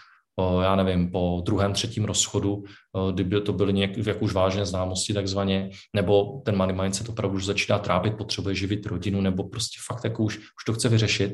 já 0.63 0.77
nevím, 0.77 1.11
po 1.11 1.43
druhém, 1.47 1.73
třetím 1.73 2.05
rozchodu, 2.05 2.65
kdyby 3.13 3.41
to 3.41 3.53
byly 3.53 3.73
nějak, 3.73 3.97
jak 3.97 4.23
už 4.23 4.33
vážné 4.33 4.67
známosti 4.67 5.15
takzvaně, 5.15 5.71
nebo 5.95 6.43
ten 6.45 6.57
money 6.57 6.77
mindset 6.77 7.09
opravdu 7.09 7.37
už 7.37 7.47
začíná 7.47 7.79
trápit, 7.79 8.17
potřebuje 8.17 8.55
živit 8.55 8.87
rodinu, 8.87 9.21
nebo 9.21 9.45
prostě 9.45 9.79
fakt 9.87 10.05
jako 10.05 10.23
už, 10.23 10.39
už 10.39 10.65
to 10.67 10.73
chce 10.73 10.89
vyřešit. 10.89 11.33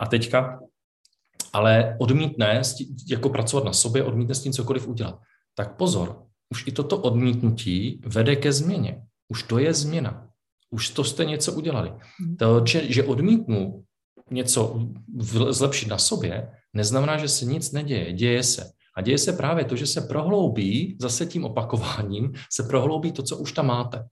A 0.00 0.06
teďka 0.06 0.60
ale 1.52 1.96
odmítne 2.00 2.62
jako 3.10 3.28
pracovat 3.28 3.64
na 3.64 3.72
sobě, 3.72 4.04
odmítne 4.04 4.34
s 4.34 4.42
tím 4.42 4.52
cokoliv 4.52 4.88
udělat. 4.88 5.18
Tak 5.54 5.76
pozor, 5.76 6.22
už 6.54 6.66
i 6.66 6.72
toto 6.72 6.98
odmítnutí 6.98 8.00
vede 8.06 8.36
ke 8.36 8.52
změně. 8.52 9.02
Už 9.28 9.42
to 9.42 9.58
je 9.58 9.74
změna. 9.74 10.30
Už 10.70 10.90
to 10.90 11.04
jste 11.04 11.24
něco 11.24 11.52
udělali. 11.52 11.90
Hmm. 11.90 12.36
To, 12.36 12.66
že, 12.66 12.92
že 12.92 13.04
odmítnu 13.04 13.82
něco 14.30 14.88
zlepšit 15.50 15.88
na 15.88 15.98
sobě, 15.98 16.50
neznamená, 16.72 17.18
že 17.18 17.28
se 17.28 17.44
nic 17.44 17.72
neděje. 17.72 18.12
Děje 18.12 18.42
se. 18.42 18.70
A 18.96 19.02
děje 19.02 19.18
se 19.18 19.32
právě 19.32 19.64
to, 19.64 19.76
že 19.76 19.86
se 19.86 20.00
prohloubí, 20.00 20.96
zase 21.00 21.26
tím 21.26 21.44
opakováním, 21.44 22.32
se 22.52 22.62
prohloubí 22.62 23.12
to, 23.12 23.22
co 23.22 23.36
už 23.36 23.52
tam 23.52 23.66
máte. 23.66 24.06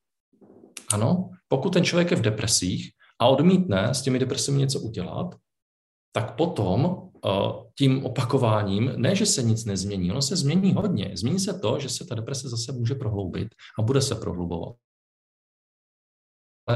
Ano, 0.92 1.30
pokud 1.48 1.72
ten 1.72 1.84
člověk 1.84 2.10
je 2.10 2.16
v 2.16 2.26
depresích 2.26 2.90
a 3.20 3.28
odmítne 3.28 3.94
s 3.94 4.02
těmi 4.02 4.18
depresemi 4.18 4.58
něco 4.58 4.80
udělat, 4.80 5.34
tak 6.12 6.34
potom 6.34 7.11
tím 7.78 8.04
opakováním, 8.04 8.92
ne, 8.96 9.14
že 9.14 9.26
se 9.26 9.42
nic 9.42 9.64
nezmění, 9.64 10.10
ono 10.10 10.22
se 10.22 10.36
změní 10.36 10.72
hodně. 10.72 11.12
Změní 11.14 11.38
se 11.38 11.52
to, 11.52 11.78
že 11.78 11.88
se 11.88 12.06
ta 12.06 12.14
deprese 12.14 12.48
zase 12.48 12.72
může 12.72 12.94
prohloubit 12.94 13.48
a 13.78 13.82
bude 13.82 14.00
se 14.00 14.14
prohlubovat 14.14 14.74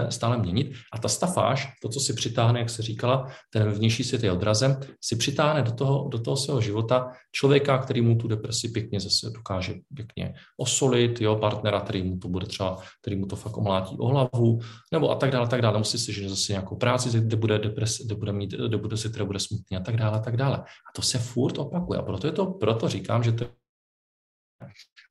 stále 0.09 0.39
měnit. 0.39 0.73
A 0.93 0.99
ta 0.99 1.09
stafáž, 1.09 1.73
to, 1.83 1.89
co 1.89 2.01
si 2.01 2.15
přitáhne, 2.15 2.59
jak 2.59 2.71
se 2.71 2.83
říkala, 2.83 3.27
ten 3.53 3.71
vnější 3.71 4.05
svět 4.05 4.23
je 4.23 4.33
odrazem, 4.33 4.81
si 5.01 5.17
přitáhne 5.17 5.63
do 5.63 5.73
toho, 5.73 6.09
do 6.09 6.19
toho 6.19 6.37
svého 6.37 6.61
života 6.61 7.11
člověka, 7.33 7.79
který 7.79 8.01
mu 8.01 8.15
tu 8.15 8.29
depresi 8.29 8.69
pěkně 8.69 9.01
zase 9.01 9.31
dokáže 9.31 9.75
pěkně 9.95 10.35
osolit, 10.57 11.21
jo, 11.21 11.37
partnera, 11.37 11.81
který 11.81 12.03
mu 12.03 12.19
to 12.19 12.29
bude 12.29 12.47
třeba, 12.47 12.79
který 13.01 13.17
mu 13.17 13.27
to 13.27 13.37
fakt 13.37 13.57
omlátí 13.57 13.97
o 13.99 14.07
hlavu, 14.07 14.61
nebo 14.93 15.11
a 15.11 15.15
tak 15.15 15.31
dále, 15.31 15.47
a 15.47 15.49
tak 15.49 15.63
dále. 15.63 15.75
Nemusí 15.75 15.99
si 15.99 16.13
že 16.13 16.29
zase 16.29 16.53
nějakou 16.53 16.77
práci, 16.77 17.21
kde 17.21 17.37
bude 17.37 17.59
depresi, 17.59 18.05
kde 18.07 18.15
bude 18.15 18.33
mít, 18.33 18.51
kde 18.51 18.77
bude 18.77 18.97
si, 18.97 19.25
bude 19.25 19.39
smutný 19.41 19.77
a 19.77 19.81
tak 19.81 19.97
dále, 19.97 20.17
a 20.17 20.21
tak 20.21 20.37
dále. 20.37 20.57
A 20.59 20.93
to 20.97 21.03
se 21.03 21.19
furt 21.19 21.59
opakuje. 21.59 21.99
A 21.99 22.03
proto 22.03 22.27
je 22.27 22.33
to, 22.33 22.47
proto 22.47 22.89
říkám, 22.89 23.23
že 23.23 23.33
to 23.33 23.47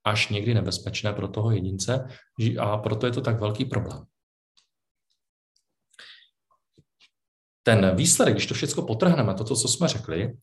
až 0.03 0.29
někdy 0.29 0.53
nebezpečné 0.53 1.13
pro 1.13 1.27
toho 1.27 1.51
jedince 1.51 2.07
a 2.59 2.77
proto 2.77 3.05
je 3.05 3.11
to 3.11 3.21
tak 3.21 3.39
velký 3.39 3.65
problém. 3.65 4.05
Ten 7.67 7.95
výsledek, 7.95 8.33
když 8.33 8.45
to 8.45 8.53
všechno 8.53 8.83
potrhneme, 8.83 9.33
to, 9.33 9.43
co 9.43 9.67
jsme 9.67 9.87
řekli, 9.87 10.33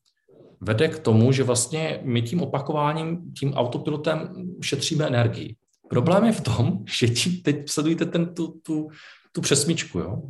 vede 0.61 0.89
k 0.89 0.99
tomu, 0.99 1.33
že 1.33 1.43
vlastně 1.43 2.01
my 2.03 2.23
tím 2.23 2.43
opakováním, 2.43 3.33
tím 3.33 3.55
autopilotem 3.55 4.47
šetříme 4.63 5.07
energii. 5.07 5.57
Problém 5.91 6.25
je 6.25 6.33
v 6.33 6.41
tom, 6.41 6.85
že 6.99 7.09
tím 7.09 7.43
teď 7.43 7.69
sledujete 7.69 8.07
ten, 8.07 8.35
tu, 8.35 8.61
tu, 8.63 8.89
tu 9.33 9.41
přesmičku, 9.41 9.99
jo? 9.99 10.23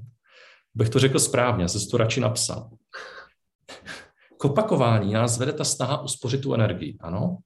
Bych 0.75 0.89
to 0.89 0.99
řekl 0.99 1.19
správně, 1.19 1.69
se 1.69 1.89
to 1.91 1.97
radši 1.97 2.21
napsal. 2.21 2.71
K 4.39 4.45
opakování 4.45 5.13
nás 5.13 5.39
vede 5.39 5.53
ta 5.53 5.65
snaha 5.65 6.03
uspořit 6.03 6.41
tu 6.41 6.55
energii, 6.55 6.97
ano? 7.01 7.37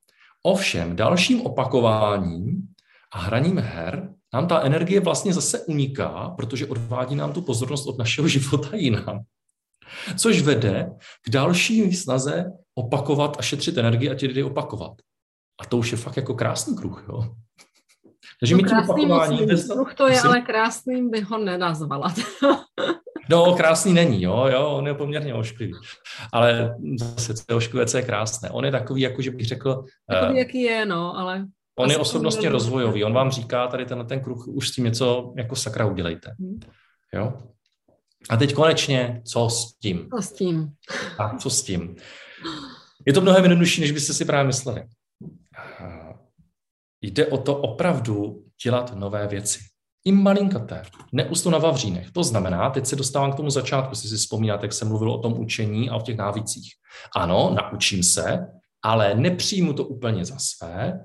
Ovšem, 0.43 0.97
dalším 0.97 1.41
opakováním 1.41 2.69
a 3.13 3.19
hraním 3.19 3.59
her 3.59 4.15
nám 4.35 4.49
ta 4.49 4.61
energie 4.61 5.01
vlastně 5.01 5.35
zase 5.35 5.61
uniká, 5.61 6.35
protože 6.37 6.67
odvádí 6.67 7.15
nám 7.15 7.33
tu 7.33 7.43
pozornost 7.43 7.87
od 7.87 7.99
našeho 7.99 8.29
života 8.37 8.77
jinam. 8.77 9.25
Což 10.17 10.43
vede 10.43 10.91
k 11.27 11.31
další 11.31 11.93
snaze 11.93 12.45
opakovat 12.75 13.37
a 13.39 13.43
šetřit 13.43 13.79
energii 13.79 14.11
a 14.11 14.15
ti 14.15 14.27
lidi 14.27 14.43
opakovat. 14.43 14.93
A 15.61 15.67
to 15.67 15.77
už 15.77 15.93
je 15.93 15.99
fakt 15.99 16.17
jako 16.17 16.35
krásný 16.35 16.77
kruh, 16.77 17.05
jo. 17.09 17.23
Takže 18.41 18.55
no, 18.55 18.63
my 18.63 18.69
tím 18.69 18.79
opakování... 18.79 19.47
Bez... 19.47 19.69
Kruh 19.69 19.95
to 19.95 20.07
je, 20.07 20.11
myslím, 20.11 20.31
ale 20.31 20.41
krásným 20.41 21.11
by 21.11 21.21
ho 21.21 21.39
nenazvala. 21.39 22.15
no, 23.31 23.55
krásný 23.55 23.93
není, 23.93 24.23
jo, 24.23 24.49
jo, 24.53 24.69
on 24.69 24.87
je 24.87 24.95
poměrně 24.95 25.35
ošklivý. 25.35 25.73
Ale 26.33 26.75
zase, 26.99 27.35
co 27.35 27.45
je 27.49 27.57
ošklivé, 27.57 27.87
co 27.87 27.97
je 27.97 28.03
krásné. 28.03 28.51
On 28.51 28.65
je 28.65 28.71
takový, 28.71 29.01
jako 29.01 29.23
že 29.23 29.31
bych 29.31 29.47
řekl... 29.47 29.85
Takový, 30.11 30.33
uh, 30.33 30.39
jaký 30.39 30.63
je, 30.63 30.87
no, 30.87 31.19
ale... 31.19 31.47
On 31.79 31.91
je 31.91 31.99
osobnostně 31.99 32.49
rozvojový, 32.49 33.05
on 33.05 33.13
vám 33.13 33.31
říká 33.31 33.67
tady 33.67 33.87
tenhle 33.87 34.07
ten 34.07 34.21
kruh, 34.21 34.49
už 34.49 34.69
s 34.69 34.73
tím 34.73 34.85
něco 34.85 35.33
jako 35.37 35.57
sakra 35.57 35.87
udělejte. 35.87 36.35
Hmm. 36.41 36.61
Jo? 37.15 37.33
A 38.29 38.37
teď 38.37 38.55
konečně, 38.55 39.23
co 39.25 39.51
s 39.51 39.79
tím? 39.79 40.09
Co 40.17 40.23
s 40.23 40.33
tím? 40.33 40.73
A 41.19 41.39
co 41.39 41.51
s 41.51 41.63
tím? 41.63 41.97
Je 43.07 43.13
to 43.13 43.21
mnohem 43.21 43.45
jednodušší, 43.45 43.81
než 43.81 43.91
byste 43.91 44.15
si 44.15 44.25
právě 44.25 44.47
mysleli. 44.47 44.85
Jde 47.03 47.27
o 47.27 47.39
to 47.39 47.57
opravdu 47.57 48.45
dělat 48.65 48.95
nové 48.95 49.27
věci. 49.27 49.61
I 50.05 50.13
malinkaté, 50.13 50.83
neusnu 51.13 51.51
na 51.51 51.59
vavřínech. 51.59 52.11
To 52.11 52.25
znamená, 52.25 52.71
teď 52.71 52.87
se 52.87 52.97
dostávám 52.97 53.33
k 53.33 53.37
tomu 53.37 53.51
začátku, 53.51 53.93
jestli 53.93 54.09
si 54.09 54.17
vzpomínáte, 54.17 54.65
jak 54.65 54.73
jsem 54.73 54.89
mluvil 54.89 55.13
o 55.13 55.19
tom 55.19 55.41
učení 55.41 55.91
a 55.91 55.97
o 55.97 56.01
těch 56.01 56.17
návicích. 56.17 56.73
Ano, 57.17 57.57
naučím 57.63 58.03
se, 58.03 58.47
ale 58.83 59.15
nepřijmu 59.15 59.73
to 59.73 59.85
úplně 59.85 60.25
za 60.25 60.39
své, 60.39 61.01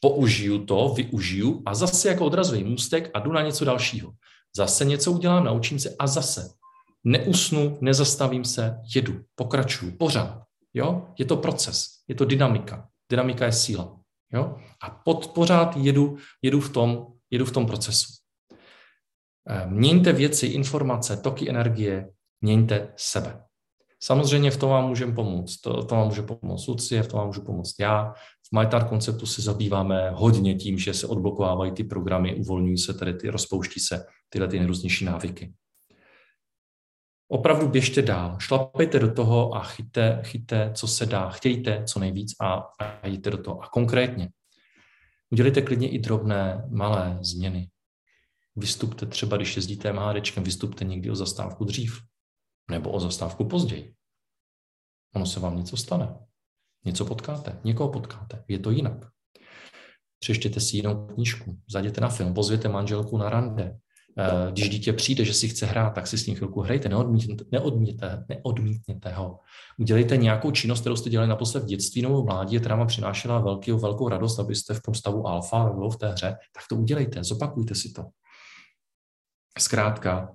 použiju 0.00 0.64
to, 0.64 0.88
využiju 0.96 1.62
a 1.66 1.74
zase 1.74 2.08
jako 2.08 2.26
odrazový 2.26 2.64
můstek 2.64 3.10
a 3.14 3.18
jdu 3.18 3.32
na 3.32 3.42
něco 3.42 3.64
dalšího. 3.64 4.12
Zase 4.56 4.84
něco 4.84 5.12
udělám, 5.12 5.44
naučím 5.44 5.78
se 5.78 5.94
a 5.98 6.06
zase 6.06 6.50
neusnu, 7.04 7.78
nezastavím 7.80 8.44
se, 8.44 8.80
jedu, 8.94 9.20
pokračuju, 9.34 9.92
pořád. 9.92 10.42
Jo? 10.74 11.06
Je 11.18 11.24
to 11.24 11.36
proces, 11.36 11.86
je 12.08 12.14
to 12.14 12.24
dynamika. 12.24 12.88
Dynamika 13.10 13.44
je 13.44 13.52
síla. 13.52 14.00
Jo? 14.32 14.56
A 14.82 14.90
pod, 14.90 15.26
pořád 15.26 15.76
jedu, 15.76 16.16
jedu, 16.42 16.60
v 16.60 16.72
tom, 16.72 17.06
jedu 17.30 17.44
v 17.44 17.52
tom 17.52 17.66
procesu. 17.66 18.06
Eh, 19.48 19.66
měňte 19.66 20.12
věci, 20.12 20.46
informace, 20.46 21.16
toky 21.16 21.50
energie, 21.50 22.10
měňte 22.40 22.92
sebe. 22.96 23.44
Samozřejmě 24.02 24.50
v 24.50 24.56
tom 24.56 24.70
vám 24.70 24.88
můžeme 24.88 25.14
pomoct. 25.14 25.60
To, 25.60 25.84
to 25.84 25.94
vám 25.94 26.06
může 26.06 26.22
pomoct 26.22 26.66
Lucie, 26.66 27.02
v 27.02 27.08
tom 27.08 27.18
vám 27.18 27.26
můžu 27.26 27.42
pomoct 27.42 27.74
já. 27.80 28.12
V 28.42 28.58
MyTar 28.58 28.88
konceptu 28.88 29.26
se 29.26 29.42
zabýváme 29.42 30.10
hodně 30.10 30.54
tím, 30.54 30.78
že 30.78 30.94
se 30.94 31.06
odblokovávají 31.06 31.72
ty 31.72 31.84
programy, 31.84 32.34
uvolňují 32.34 32.78
se 32.78 32.94
tady 32.94 33.14
ty, 33.14 33.28
rozpouští 33.28 33.80
se 33.80 34.06
tyhle 34.28 34.48
ty 34.48 34.58
nejrůznější 34.58 35.04
návyky 35.04 35.54
opravdu 37.34 37.68
běžte 37.68 38.02
dál, 38.02 38.36
šlapejte 38.38 38.98
do 38.98 39.14
toho 39.14 39.54
a 39.54 39.64
chyťte, 39.64 40.22
chyťte, 40.24 40.72
co 40.74 40.88
se 40.88 41.06
dá, 41.06 41.30
chtějte 41.30 41.84
co 41.84 42.00
nejvíc 42.00 42.34
a, 42.40 42.54
a 42.54 43.06
jděte 43.06 43.30
do 43.30 43.38
toho. 43.38 43.60
A 43.60 43.68
konkrétně, 43.68 44.28
udělejte 45.30 45.62
klidně 45.62 45.88
i 45.88 45.98
drobné, 45.98 46.64
malé 46.70 47.18
změny. 47.20 47.70
Vystupte 48.56 49.06
třeba, 49.06 49.36
když 49.36 49.56
jezdíte 49.56 49.92
MHDčkem, 49.92 50.44
vystupte 50.44 50.84
někdy 50.84 51.10
o 51.10 51.16
zastávku 51.16 51.64
dřív 51.64 52.00
nebo 52.70 52.90
o 52.90 53.00
zastávku 53.00 53.44
později. 53.44 53.94
Ono 55.14 55.26
se 55.26 55.40
vám 55.40 55.56
něco 55.56 55.76
stane. 55.76 56.14
Něco 56.84 57.04
potkáte, 57.04 57.60
někoho 57.64 57.92
potkáte. 57.92 58.44
Je 58.48 58.58
to 58.58 58.70
jinak. 58.70 59.06
Přečtěte 60.18 60.60
si 60.60 60.76
jinou 60.76 61.06
knížku, 61.06 61.58
zajděte 61.70 62.00
na 62.00 62.08
film, 62.08 62.34
pozvěte 62.34 62.68
manželku 62.68 63.18
na 63.18 63.30
rande, 63.30 63.78
když 64.50 64.68
dítě 64.68 64.92
přijde, 64.92 65.24
že 65.24 65.34
si 65.34 65.48
chce 65.48 65.66
hrát, 65.66 65.90
tak 65.90 66.06
si 66.06 66.18
s 66.18 66.26
ním 66.26 66.36
chvilku 66.36 66.60
hrajte, 66.60 66.88
neodmítněte, 66.88 67.44
neodmítněte, 67.52 68.24
neodmítněte 68.28 69.12
ho. 69.12 69.38
Udělejte 69.78 70.16
nějakou 70.16 70.50
činnost, 70.50 70.80
kterou 70.80 70.96
jste 70.96 71.10
dělali 71.10 71.28
naposled 71.28 71.64
v 71.64 71.66
dětství 71.66 72.02
nebo 72.02 72.24
mládí, 72.24 72.58
která 72.58 72.76
vám 72.76 72.86
přinášela 72.86 73.38
velkou, 73.38 73.78
velkou 73.78 74.08
radost, 74.08 74.38
abyste 74.38 74.74
v 74.74 74.82
tom 74.82 74.94
stavu 74.94 75.26
alfa 75.26 75.64
nebo 75.64 75.90
v 75.90 75.96
té 75.96 76.08
hře, 76.08 76.36
tak 76.54 76.64
to 76.68 76.76
udělejte, 76.76 77.24
zopakujte 77.24 77.74
si 77.74 77.92
to. 77.92 78.04
Zkrátka, 79.58 80.32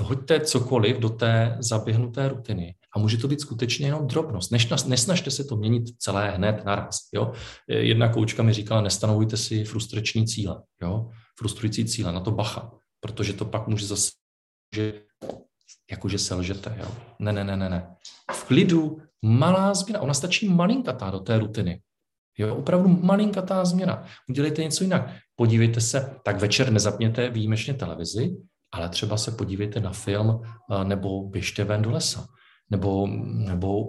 hoďte 0.00 0.40
cokoliv 0.40 0.98
do 0.98 1.08
té 1.08 1.56
zaběhnuté 1.60 2.28
rutiny 2.28 2.74
a 2.96 2.98
může 2.98 3.16
to 3.16 3.28
být 3.28 3.40
skutečně 3.40 3.86
jenom 3.86 4.06
drobnost. 4.06 4.52
nesnažte 4.86 5.30
se 5.30 5.44
to 5.44 5.56
měnit 5.56 5.84
celé 5.98 6.30
hned 6.30 6.64
naraz. 6.64 6.98
Jo? 7.14 7.32
Jedna 7.68 8.08
koučka 8.08 8.42
mi 8.42 8.52
říkala, 8.52 8.80
nestanovujte 8.80 9.36
si 9.36 9.64
frustrační 9.64 10.26
cíle. 10.26 10.62
Jo? 10.82 11.10
Frustrující 11.38 11.84
cíle, 11.84 12.12
na 12.12 12.20
to 12.20 12.30
bacha, 12.30 12.72
protože 13.00 13.32
to 13.32 13.44
pak 13.44 13.68
může 13.68 13.86
zase, 13.86 14.10
že 14.74 15.02
jakože 15.90 16.18
selžete, 16.18 16.76
jo. 16.78 16.88
Ne, 17.18 17.32
ne, 17.32 17.44
ne, 17.44 17.56
ne, 17.56 17.68
ne. 17.68 17.96
V 18.32 18.44
klidu 18.44 19.02
malá 19.22 19.74
změna, 19.74 20.00
ona 20.00 20.14
stačí 20.14 20.48
malinkatá 20.48 21.10
do 21.10 21.18
té 21.18 21.38
rutiny. 21.38 21.80
Jo, 22.38 22.56
opravdu 22.56 22.88
malinkatá 22.88 23.64
změna. 23.64 24.04
Udělejte 24.28 24.62
něco 24.62 24.84
jinak. 24.84 25.10
Podívejte 25.36 25.80
se, 25.80 26.16
tak 26.24 26.40
večer 26.40 26.72
nezapněte 26.72 27.30
výjimečně 27.30 27.74
televizi, 27.74 28.36
ale 28.72 28.88
třeba 28.88 29.16
se 29.16 29.30
podívejte 29.30 29.80
na 29.80 29.92
film 29.92 30.40
eh, 30.42 30.84
nebo 30.84 31.28
běžte 31.28 31.64
ven 31.64 31.82
do 31.82 31.90
lesa. 31.90 32.26
Nebo, 32.70 33.06
nebo 33.32 33.84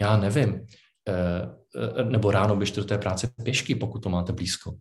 já 0.00 0.16
nevím, 0.16 0.66
eh, 1.08 1.14
eh, 2.00 2.04
nebo 2.04 2.30
ráno 2.30 2.56
běžte 2.56 2.80
do 2.80 2.86
té 2.86 2.98
práce 2.98 3.30
pěšky, 3.44 3.74
pokud 3.74 4.02
to 4.02 4.08
máte 4.08 4.32
blízko. 4.32 4.74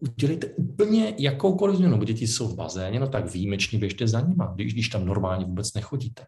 Udělejte 0.00 0.46
úplně 0.46 1.14
jakoukoliv 1.18 1.76
změnu. 1.76 2.04
Děti 2.04 2.26
jsou 2.26 2.48
v 2.48 2.56
bazéně, 2.56 3.00
no 3.00 3.08
tak 3.08 3.32
výjimečně 3.32 3.78
běžte 3.78 4.08
za 4.08 4.20
nima, 4.20 4.52
když, 4.54 4.72
když 4.72 4.88
tam 4.88 5.04
normálně 5.04 5.44
vůbec 5.44 5.74
nechodíte. 5.74 6.26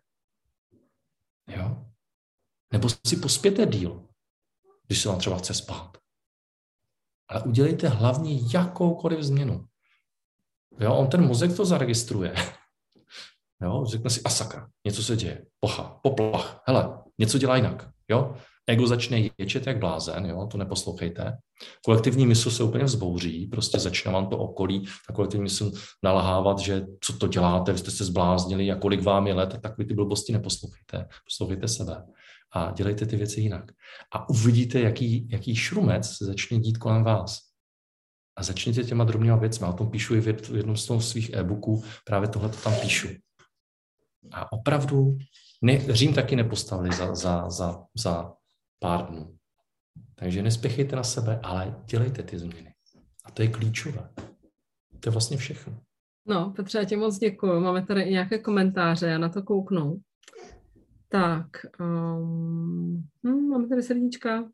Jo? 1.56 1.86
Nebo 2.72 2.88
si 3.06 3.16
pospěte 3.16 3.66
díl, 3.66 4.08
když 4.86 5.02
se 5.02 5.08
vám 5.08 5.18
třeba 5.18 5.38
chce 5.38 5.54
spát. 5.54 5.98
Ale 7.28 7.42
udělejte 7.42 7.88
hlavně 7.88 8.40
jakoukoliv 8.52 9.22
změnu. 9.22 9.66
Jo, 10.80 10.94
on 10.94 11.08
ten 11.08 11.26
mozek 11.26 11.56
to 11.56 11.64
zaregistruje. 11.64 12.34
Jo, 13.62 13.84
řekne 13.88 14.10
si, 14.10 14.20
a 14.22 14.30
sakra, 14.30 14.70
něco 14.86 15.02
se 15.02 15.16
děje, 15.16 15.46
pocha, 15.60 16.00
poplach, 16.02 16.62
hele, 16.66 16.98
něco 17.18 17.38
dělá 17.38 17.56
jinak, 17.56 17.90
jo. 18.08 18.36
Ego 18.68 18.86
začne 18.86 19.20
ječet 19.38 19.66
jak 19.66 19.78
blázen, 19.78 20.26
jo, 20.26 20.46
to 20.46 20.58
neposlouchejte. 20.58 21.36
Kolektivní 21.84 22.26
mysl 22.26 22.50
se 22.50 22.62
úplně 22.62 22.84
vzbouří, 22.84 23.46
prostě 23.46 23.78
začne 23.78 24.12
vám 24.12 24.26
to 24.26 24.38
okolí, 24.38 24.86
a 25.08 25.12
kolektivní 25.12 25.42
mysl 25.42 25.72
nalahávat, 26.02 26.58
že 26.58 26.86
co 27.00 27.12
to 27.12 27.26
děláte, 27.26 27.72
vy 27.72 27.78
jste 27.78 27.90
se 27.90 28.04
zbláznili, 28.04 28.72
a 28.72 28.76
kolik 28.76 29.02
vám 29.02 29.26
je 29.26 29.34
let, 29.34 29.58
tak 29.62 29.78
vy 29.78 29.84
ty 29.84 29.94
blbosti 29.94 30.32
neposlouchejte, 30.32 31.08
poslouchejte 31.24 31.68
sebe 31.68 32.02
a 32.52 32.72
dělejte 32.72 33.06
ty 33.06 33.16
věci 33.16 33.40
jinak. 33.40 33.64
A 34.14 34.28
uvidíte, 34.28 34.80
jaký, 34.80 35.28
jaký 35.30 35.56
šrumec 35.56 36.08
se 36.08 36.24
začne 36.24 36.58
dít 36.58 36.78
kolem 36.78 37.04
vás. 37.04 37.38
A 38.38 38.42
začněte 38.42 38.84
těma 38.84 39.04
drobnýma 39.04 39.36
věcmi. 39.36 39.66
O 39.66 39.72
tom 39.72 39.90
píšu 39.90 40.14
i 40.14 40.20
v 40.20 40.26
jednom 40.56 40.76
z 40.76 40.90
svých 40.98 41.32
e-booků, 41.32 41.84
právě 42.04 42.28
tohle 42.28 42.48
to 42.48 42.56
tam 42.56 42.74
píšu. 42.74 43.08
A 44.32 44.52
opravdu 44.52 45.18
ne, 45.62 45.94
Řím 45.94 46.14
taky 46.14 46.36
nepostavili 46.36 46.96
za, 46.96 47.14
za, 47.14 47.50
za, 47.50 47.84
za 47.96 48.32
pár 48.78 49.06
dnů. 49.06 49.36
Takže 50.14 50.42
nespěchejte 50.42 50.96
na 50.96 51.02
sebe, 51.02 51.40
ale 51.42 51.82
dělejte 51.84 52.22
ty 52.22 52.38
změny. 52.38 52.74
A 53.24 53.30
to 53.30 53.42
je 53.42 53.48
klíčové. 53.48 54.10
To 55.00 55.08
je 55.08 55.12
vlastně 55.12 55.36
všechno. 55.36 55.80
No, 56.26 56.52
Petře, 56.56 56.78
já 56.78 56.84
ti 56.84 56.96
moc 56.96 57.18
děkuji. 57.18 57.60
Máme 57.60 57.86
tady 57.86 58.02
i 58.02 58.12
nějaké 58.12 58.38
komentáře, 58.38 59.06
já 59.06 59.18
na 59.18 59.28
to 59.28 59.42
kouknu. 59.42 60.00
Tak, 61.08 61.46
um, 61.80 63.08
hm, 63.26 63.48
máme 63.48 63.68
tady 63.68 63.82
srdíčka. 63.82 64.50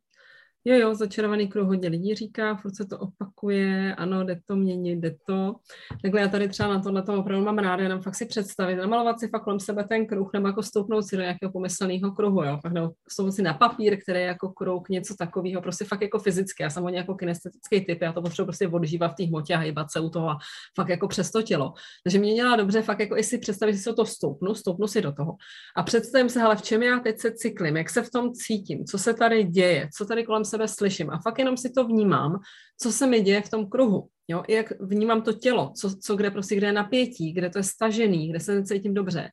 Jo, 0.64 0.76
jo, 0.76 0.94
začarovaný 0.94 1.48
kruh 1.48 1.66
hodně 1.66 1.88
lidí 1.88 2.14
říká, 2.14 2.54
furt 2.54 2.76
se 2.76 2.86
to 2.86 2.98
opakuje, 2.98 3.94
ano, 3.94 4.24
jde 4.24 4.40
to 4.46 4.56
měnit, 4.56 4.98
jde 4.98 5.16
to. 5.26 5.54
Takhle 6.02 6.20
já 6.20 6.28
tady 6.28 6.48
třeba 6.48 6.74
na 6.74 6.80
tohle 6.80 7.02
to 7.02 7.18
opravdu 7.18 7.44
mám 7.44 7.58
ráda, 7.58 7.82
jenom 7.82 8.02
fakt 8.02 8.14
si 8.14 8.26
představit, 8.26 8.76
namalovat 8.76 9.20
si 9.20 9.28
fakt 9.28 9.42
kolem 9.42 9.60
sebe 9.60 9.84
ten 9.84 10.06
kruh, 10.06 10.30
nebo 10.32 10.46
jako 10.46 10.62
stoupnout 10.62 11.02
si 11.02 11.16
do 11.16 11.22
nějakého 11.22 11.52
pomyslného 11.52 12.12
kruhu, 12.12 12.42
jo, 12.42 12.58
fakt 12.62 12.72
nebo 12.72 12.90
stoupnout 13.10 13.32
si 13.32 13.42
na 13.42 13.54
papír, 13.54 14.02
který 14.02 14.20
je 14.20 14.26
jako 14.26 14.48
kruh, 14.48 14.82
něco 14.88 15.14
takového, 15.18 15.62
prostě 15.62 15.84
fakt 15.84 16.02
jako 16.02 16.18
fyzicky, 16.18 16.62
já 16.62 16.70
jsem 16.70 16.82
hodně 16.82 16.98
jako 16.98 17.14
kinestetický 17.14 17.80
typ, 17.80 18.02
já 18.02 18.12
to 18.12 18.22
potřebuji 18.22 18.46
prostě 18.46 18.68
odžívat 18.68 19.08
v 19.08 19.14
té 19.14 19.24
hmotě 19.24 19.54
a 19.54 19.58
hýbat 19.58 19.92
se 19.92 20.00
u 20.00 20.10
toho 20.10 20.30
a 20.30 20.38
fakt 20.76 20.88
jako 20.88 21.08
přes 21.08 21.30
to 21.30 21.42
tělo. 21.42 21.72
Takže 22.04 22.18
mě 22.18 22.34
dělá 22.34 22.56
dobře 22.56 22.82
fakt 22.82 23.00
jako 23.00 23.16
i 23.16 23.24
si 23.24 23.38
představit, 23.38 23.72
že 23.72 23.78
se 23.78 23.92
to 23.92 24.06
stoupnu, 24.06 24.54
stoupnu 24.54 24.86
si 24.86 25.02
do 25.02 25.12
toho 25.12 25.36
a 25.76 25.82
představím 25.82 26.28
se, 26.28 26.42
ale 26.42 26.56
v 26.56 26.62
čem 26.62 26.82
já 26.82 26.98
teď 26.98 27.18
se 27.18 27.32
cyklím, 27.32 27.76
jak 27.76 27.90
se 27.90 28.02
v 28.02 28.10
tom 28.10 28.32
cítím, 28.32 28.84
co 28.84 28.98
se 28.98 29.14
tady 29.14 29.44
děje, 29.44 29.88
co 29.96 30.06
tady 30.06 30.24
kolem 30.24 30.44
sebe 30.52 30.68
slyším 30.68 31.10
a 31.10 31.18
fakt 31.18 31.38
jenom 31.38 31.56
si 31.56 31.72
to 31.72 31.84
vnímám, 31.88 32.40
co 32.80 32.92
se 32.92 33.06
mi 33.06 33.20
děje 33.20 33.42
v 33.42 33.50
tom 33.50 33.68
kruhu. 33.68 34.08
Jo? 34.28 34.42
Jak 34.48 34.72
vnímám 34.80 35.22
to 35.22 35.32
tělo, 35.32 35.72
co, 35.76 35.96
co 35.96 36.16
kde 36.16 36.30
prostě, 36.30 36.56
kde 36.56 36.66
je 36.66 36.72
napětí, 36.72 37.32
kde 37.32 37.50
to 37.50 37.58
je 37.58 37.62
stažený, 37.62 38.28
kde 38.28 38.40
se 38.40 38.54
necítím 38.54 38.94
dobře. 38.94 39.30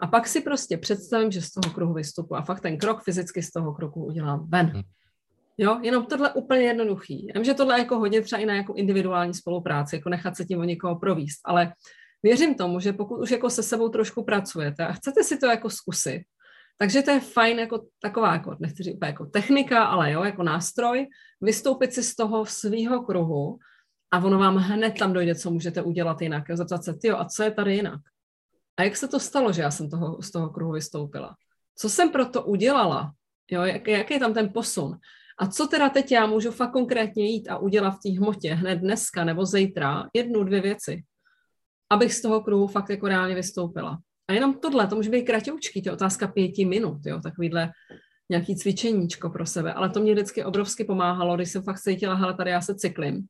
A 0.00 0.06
pak 0.06 0.26
si 0.26 0.40
prostě 0.40 0.76
představím, 0.76 1.30
že 1.30 1.42
z 1.42 1.50
toho 1.50 1.74
kruhu 1.74 1.94
vystupu 1.94 2.36
a 2.36 2.42
fakt 2.42 2.60
ten 2.60 2.78
krok 2.78 3.04
fyzicky 3.04 3.42
z 3.42 3.50
toho 3.50 3.74
kroku 3.74 4.04
udělám 4.04 4.48
ven. 4.48 4.66
Hmm. 4.66 4.82
Jo, 5.58 5.78
jenom 5.82 6.06
tohle 6.06 6.32
úplně 6.32 6.60
jednoduchý. 6.60 7.26
Já 7.26 7.32
vím, 7.34 7.44
že 7.44 7.54
tohle 7.54 7.74
je 7.74 7.78
jako 7.78 7.98
hodně 7.98 8.20
třeba 8.20 8.42
i 8.42 8.46
na 8.46 8.54
jako 8.54 8.74
individuální 8.74 9.34
spolupráci, 9.34 9.96
jako 9.96 10.08
nechat 10.08 10.36
se 10.36 10.44
tím 10.44 10.58
o 10.60 10.64
někoho 10.64 10.98
províst, 10.98 11.40
ale 11.44 11.72
věřím 12.22 12.54
tomu, 12.54 12.80
že 12.80 12.92
pokud 12.92 13.20
už 13.22 13.30
jako 13.30 13.50
se 13.50 13.62
sebou 13.62 13.88
trošku 13.88 14.24
pracujete 14.24 14.86
a 14.86 14.92
chcete 14.92 15.24
si 15.24 15.38
to 15.38 15.46
jako 15.46 15.70
zkusit, 15.70 16.22
takže 16.76 17.02
to 17.02 17.10
je 17.10 17.20
fajn 17.20 17.58
jako 17.58 17.86
taková, 18.02 18.32
jako, 18.32 18.56
nechci 18.60 18.82
říct 18.82 18.98
jako 19.04 19.26
technika, 19.26 19.84
ale 19.84 20.12
jo, 20.12 20.24
jako 20.24 20.42
nástroj, 20.42 21.06
vystoupit 21.40 21.92
si 21.92 22.02
z 22.02 22.14
toho 22.16 22.46
svého 22.46 23.02
kruhu 23.02 23.58
a 24.10 24.24
ono 24.24 24.38
vám 24.38 24.56
hned 24.56 24.98
tam 24.98 25.12
dojde, 25.12 25.34
co 25.34 25.50
můžete 25.50 25.82
udělat 25.82 26.22
jinak. 26.22 26.48
Jo, 26.48 26.56
zeptat 26.56 26.84
se, 26.84 26.94
tyjo, 26.94 27.16
a 27.16 27.24
co 27.24 27.42
je 27.42 27.50
tady 27.50 27.74
jinak? 27.74 28.00
A 28.76 28.82
jak 28.82 28.96
se 28.96 29.08
to 29.08 29.20
stalo, 29.20 29.52
že 29.52 29.62
já 29.62 29.70
jsem 29.70 29.90
toho, 29.90 30.22
z 30.22 30.30
toho 30.30 30.50
kruhu 30.50 30.72
vystoupila? 30.72 31.36
Co 31.76 31.88
jsem 31.88 32.10
pro 32.10 32.26
to 32.26 32.42
udělala? 32.42 33.12
Jo, 33.50 33.62
jak, 33.62 33.88
jaký 33.88 34.14
je 34.14 34.20
tam 34.20 34.34
ten 34.34 34.52
posun? 34.52 34.98
A 35.38 35.46
co 35.46 35.66
teda 35.66 35.88
teď 35.88 36.12
já 36.12 36.26
můžu 36.26 36.50
fakt 36.50 36.72
konkrétně 36.72 37.26
jít 37.26 37.48
a 37.48 37.58
udělat 37.58 37.90
v 37.90 37.98
té 38.02 38.18
hmotě 38.18 38.54
hned 38.54 38.76
dneska 38.76 39.24
nebo 39.24 39.46
zítra 39.46 40.08
jednu, 40.14 40.44
dvě 40.44 40.60
věci, 40.60 41.02
abych 41.90 42.14
z 42.14 42.22
toho 42.22 42.40
kruhu 42.40 42.66
fakt 42.66 42.90
jako 42.90 43.08
reálně 43.08 43.34
vystoupila. 43.34 43.98
A 44.28 44.32
jenom 44.32 44.54
tohle, 44.54 44.86
to 44.86 44.96
může 44.96 45.10
být 45.10 45.22
kratoučký, 45.22 45.82
to 45.82 45.88
je 45.88 45.92
otázka 45.92 46.28
pěti 46.28 46.64
minut, 46.64 46.98
jo, 47.06 47.20
takovýhle 47.20 47.70
nějaký 48.30 48.56
cvičeníčko 48.56 49.30
pro 49.30 49.46
sebe, 49.46 49.72
ale 49.72 49.90
to 49.90 50.00
mě 50.00 50.12
vždycky 50.12 50.44
obrovsky 50.44 50.84
pomáhalo, 50.84 51.36
když 51.36 51.50
jsem 51.50 51.62
fakt 51.62 51.80
cítila, 51.80 52.14
hele, 52.14 52.34
tady 52.34 52.50
já 52.50 52.60
se 52.60 52.74
cyklím 52.74 53.26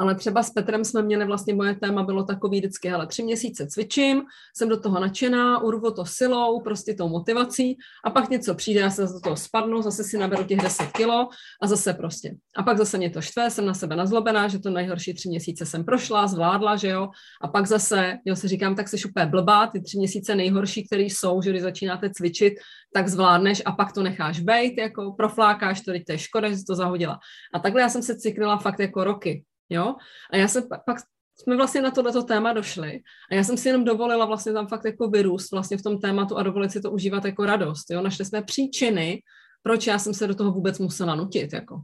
ale 0.00 0.14
třeba 0.14 0.42
s 0.42 0.50
Petrem 0.50 0.84
jsme 0.84 1.02
měli 1.02 1.24
vlastně 1.24 1.54
moje 1.54 1.74
téma 1.74 2.02
bylo 2.02 2.24
takový 2.24 2.58
vždycky, 2.58 2.88
hele, 2.88 3.06
tři 3.06 3.22
měsíce 3.22 3.66
cvičím, 3.66 4.22
jsem 4.56 4.68
do 4.68 4.80
toho 4.80 5.00
nadšená, 5.00 5.62
urvu 5.62 5.90
to 5.90 6.04
silou, 6.04 6.60
prostě 6.60 6.94
tou 6.94 7.08
motivací 7.08 7.76
a 8.04 8.10
pak 8.10 8.30
něco 8.30 8.54
přijde, 8.54 8.80
já 8.80 8.90
se 8.90 9.02
do 9.02 9.20
toho 9.20 9.36
spadnu, 9.36 9.82
zase 9.82 10.04
si 10.04 10.18
naberu 10.18 10.44
těch 10.44 10.58
10 10.58 10.86
kilo 10.92 11.28
a 11.62 11.66
zase 11.66 11.94
prostě. 11.94 12.34
A 12.56 12.62
pak 12.62 12.78
zase 12.78 12.98
mě 12.98 13.10
to 13.10 13.20
štve, 13.20 13.50
jsem 13.50 13.66
na 13.66 13.74
sebe 13.74 13.96
nazlobená, 13.96 14.48
že 14.48 14.58
to 14.58 14.70
nejhorší 14.70 15.14
tři 15.14 15.28
měsíce 15.28 15.66
jsem 15.66 15.84
prošla, 15.84 16.26
zvládla, 16.26 16.76
že 16.76 16.88
jo, 16.88 17.08
a 17.42 17.48
pak 17.48 17.66
zase, 17.66 18.18
jo, 18.24 18.36
se 18.36 18.48
říkám, 18.48 18.74
tak 18.74 18.88
jsi 18.88 18.96
úplně 19.08 19.26
blbá, 19.26 19.66
ty 19.66 19.80
tři 19.80 19.98
měsíce 19.98 20.34
nejhorší, 20.34 20.86
které 20.86 21.02
jsou, 21.02 21.42
že 21.42 21.50
když 21.50 21.62
začínáte 21.62 22.10
cvičit, 22.10 22.54
tak 22.94 23.08
zvládneš 23.08 23.62
a 23.64 23.72
pak 23.72 23.92
to 23.92 24.02
necháš 24.02 24.40
bejt, 24.40 24.78
jako 24.78 25.12
proflákáš 25.12 25.80
to, 25.80 25.92
teď 25.92 26.04
to 26.04 26.12
je 26.12 26.18
škoda, 26.18 26.50
že 26.50 26.56
jsi 26.56 26.64
to 26.64 26.74
zahodila. 26.74 27.18
A 27.54 27.58
takhle 27.58 27.80
já 27.80 27.88
jsem 27.88 28.02
se 28.02 28.16
cyklila 28.16 28.56
fakt 28.56 28.80
jako 28.80 29.04
roky. 29.04 29.44
Jo? 29.72 29.94
A 30.32 30.36
já 30.36 30.48
jsem 30.48 30.62
pak 30.86 30.96
jsme 31.36 31.56
vlastně 31.56 31.82
na 31.82 31.90
tohleto 31.90 32.22
téma 32.22 32.52
došli 32.52 33.00
a 33.30 33.34
já 33.34 33.44
jsem 33.44 33.56
si 33.56 33.68
jenom 33.68 33.84
dovolila 33.84 34.24
vlastně 34.26 34.52
tam 34.52 34.66
fakt 34.66 34.84
jako 34.84 35.08
vyrůst 35.08 35.52
vlastně 35.52 35.76
v 35.76 35.82
tom 35.82 36.00
tématu 36.00 36.36
a 36.36 36.42
dovolit 36.42 36.70
si 36.72 36.80
to 36.80 36.90
užívat 36.90 37.24
jako 37.24 37.46
radost. 37.46 37.90
Jo? 37.90 38.02
Našli 38.02 38.24
jsme 38.24 38.42
příčiny, 38.42 39.22
proč 39.62 39.86
já 39.86 39.98
jsem 39.98 40.14
se 40.14 40.26
do 40.26 40.34
toho 40.34 40.52
vůbec 40.52 40.78
musela 40.78 41.14
nutit. 41.14 41.52
Jako. 41.52 41.80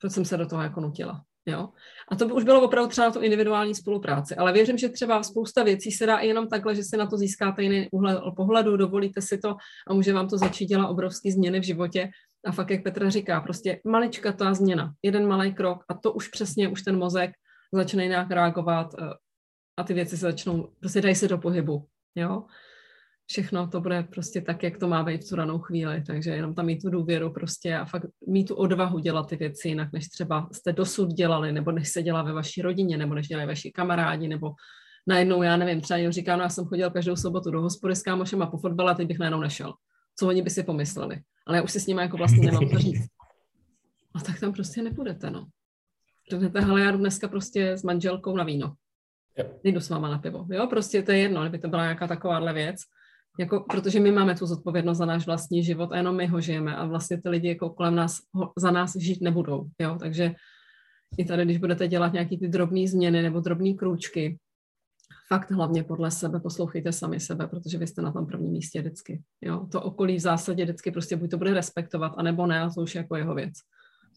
Proč 0.00 0.12
jsem 0.12 0.24
se 0.24 0.36
do 0.36 0.46
toho 0.46 0.62
jako 0.62 0.80
nutila. 0.80 1.22
Jo? 1.46 1.68
A 2.08 2.16
to 2.16 2.26
by 2.26 2.32
už 2.32 2.44
bylo 2.44 2.62
opravdu 2.62 2.90
třeba 2.90 3.06
na 3.06 3.12
to 3.12 3.22
individuální 3.22 3.74
spolupráci. 3.74 4.36
Ale 4.36 4.52
věřím, 4.52 4.78
že 4.78 4.88
třeba 4.88 5.22
spousta 5.22 5.62
věcí 5.62 5.92
se 5.92 6.06
dá 6.06 6.16
i 6.16 6.26
jenom 6.28 6.48
takhle, 6.48 6.74
že 6.74 6.82
si 6.84 6.96
na 6.96 7.06
to 7.06 7.16
získáte 7.16 7.62
jiný 7.62 7.88
úhel 7.92 8.32
pohledu, 8.36 8.76
dovolíte 8.76 9.22
si 9.22 9.38
to 9.38 9.56
a 9.88 9.94
může 9.94 10.12
vám 10.12 10.28
to 10.28 10.38
začít 10.38 10.66
dělat 10.66 10.88
obrovské 10.88 11.32
změny 11.32 11.60
v 11.60 11.64
životě 11.64 12.10
a 12.44 12.52
fakt, 12.52 12.70
jak 12.70 12.82
Petra 12.82 13.10
říká, 13.10 13.40
prostě 13.40 13.80
malička 13.84 14.32
ta 14.32 14.54
změna, 14.54 14.94
jeden 15.02 15.28
malý 15.28 15.54
krok 15.54 15.84
a 15.88 15.94
to 15.94 16.12
už 16.12 16.28
přesně, 16.28 16.68
už 16.68 16.82
ten 16.82 16.98
mozek 16.98 17.30
začne 17.72 18.06
nějak 18.06 18.30
reagovat 18.30 18.94
eh, 18.98 19.04
a 19.76 19.82
ty 19.82 19.94
věci 19.94 20.16
se 20.16 20.26
začnou, 20.26 20.72
prostě 20.80 21.00
dají 21.00 21.14
se 21.14 21.28
do 21.28 21.38
pohybu, 21.38 21.86
jo. 22.14 22.44
Všechno 23.30 23.68
to 23.68 23.80
bude 23.80 24.02
prostě 24.02 24.40
tak, 24.40 24.62
jak 24.62 24.78
to 24.78 24.88
má 24.88 25.02
být 25.02 25.24
v 25.24 25.28
tu 25.28 25.36
ranou 25.36 25.58
chvíli, 25.58 26.02
takže 26.06 26.30
jenom 26.30 26.54
tam 26.54 26.66
mít 26.66 26.82
tu 26.82 26.90
důvěru 26.90 27.32
prostě 27.32 27.76
a 27.76 27.84
fakt 27.84 28.06
mít 28.26 28.44
tu 28.44 28.54
odvahu 28.54 28.98
dělat 28.98 29.28
ty 29.28 29.36
věci 29.36 29.68
jinak, 29.68 29.92
než 29.92 30.08
třeba 30.08 30.48
jste 30.52 30.72
dosud 30.72 31.08
dělali, 31.08 31.52
nebo 31.52 31.72
než 31.72 31.88
se 31.88 32.02
dělá 32.02 32.22
ve 32.22 32.32
vaší 32.32 32.62
rodině, 32.62 32.96
nebo 32.96 33.14
než 33.14 33.28
dělají 33.28 33.48
vaši 33.48 33.70
kamarádi, 33.70 34.28
nebo 34.28 34.50
najednou, 35.06 35.42
já 35.42 35.56
nevím, 35.56 35.80
třeba 35.80 35.98
někdo 35.98 36.12
říká, 36.12 36.36
no 36.36 36.42
já 36.42 36.48
jsem 36.48 36.64
chodil 36.64 36.90
každou 36.90 37.16
sobotu 37.16 37.50
do 37.50 37.60
hospody 37.60 37.96
s 37.96 38.02
kámošem 38.02 38.42
a 38.42 38.46
po 38.46 38.58
fotbale, 38.58 38.94
teď 38.94 39.08
bych 39.08 39.18
najednou 39.18 39.40
nešel. 39.40 39.74
Co 40.18 40.28
oni 40.28 40.42
by 40.42 40.50
si 40.50 40.62
pomysleli 40.62 41.20
ale 41.48 41.56
já 41.58 41.62
už 41.62 41.72
si 41.72 41.80
s 41.80 41.86
nimi 41.86 42.02
jako 42.02 42.16
vlastně 42.16 42.46
nemám 42.46 42.68
to 42.68 42.78
říct. 42.78 43.06
A 44.14 44.20
tak 44.20 44.40
tam 44.40 44.52
prostě 44.52 44.82
nepůjdete, 44.82 45.30
no. 45.30 45.46
Řeknete, 46.30 46.60
hele, 46.60 46.80
já 46.80 46.90
jdu 46.90 46.98
dneska 46.98 47.28
prostě 47.28 47.72
s 47.72 47.82
manželkou 47.82 48.36
na 48.36 48.44
víno. 48.44 48.74
Jdu 49.64 49.80
s 49.80 49.88
váma 49.88 50.10
na 50.10 50.18
pivo. 50.18 50.46
Jo, 50.50 50.66
prostě 50.66 51.02
to 51.02 51.12
je 51.12 51.18
jedno, 51.18 51.40
kdyby 51.40 51.58
to 51.58 51.68
byla 51.68 51.82
nějaká 51.82 52.06
takováhle 52.06 52.52
věc. 52.52 52.76
Jako, 53.38 53.64
protože 53.70 54.00
my 54.00 54.12
máme 54.12 54.34
tu 54.34 54.46
zodpovědnost 54.46 54.98
za 54.98 55.06
náš 55.06 55.26
vlastní 55.26 55.64
život 55.64 55.92
a 55.92 55.96
jenom 55.96 56.16
my 56.16 56.26
ho 56.26 56.40
žijeme 56.40 56.76
a 56.76 56.86
vlastně 56.86 57.22
ty 57.22 57.28
lidi 57.28 57.48
jako 57.48 57.70
kolem 57.70 57.94
nás 57.94 58.18
ho, 58.32 58.52
za 58.58 58.70
nás 58.70 58.96
žít 58.96 59.20
nebudou. 59.20 59.66
Jo? 59.78 59.96
Takže 60.00 60.34
i 61.18 61.24
tady, 61.24 61.44
když 61.44 61.58
budete 61.58 61.88
dělat 61.88 62.12
nějaký 62.12 62.38
ty 62.38 62.48
drobné 62.48 62.88
změny 62.88 63.22
nebo 63.22 63.40
drobné 63.40 63.74
krůčky, 63.74 64.38
fakt 65.28 65.50
hlavně 65.50 65.84
podle 65.84 66.10
sebe, 66.10 66.40
poslouchejte 66.40 66.92
sami 66.92 67.20
sebe, 67.20 67.46
protože 67.46 67.78
vy 67.78 67.86
jste 67.86 68.02
na 68.02 68.12
tom 68.12 68.26
prvním 68.26 68.52
místě 68.52 68.80
vždycky. 68.80 69.22
Jo? 69.40 69.66
To 69.72 69.82
okolí 69.82 70.16
v 70.16 70.20
zásadě 70.20 70.64
vždycky 70.64 70.90
prostě 70.90 71.16
buď 71.16 71.30
to 71.30 71.38
bude 71.38 71.54
respektovat, 71.54 72.12
anebo 72.16 72.46
ne, 72.46 72.60
a 72.60 72.70
to 72.70 72.80
už 72.80 72.94
je 72.94 72.98
jako 72.98 73.16
jeho 73.16 73.34
věc. 73.34 73.52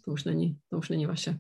To 0.05 0.11
už 0.11 0.23
není, 0.23 0.57
to 0.69 0.77
už 0.77 0.89
není 0.89 1.05
vaše. 1.05 1.37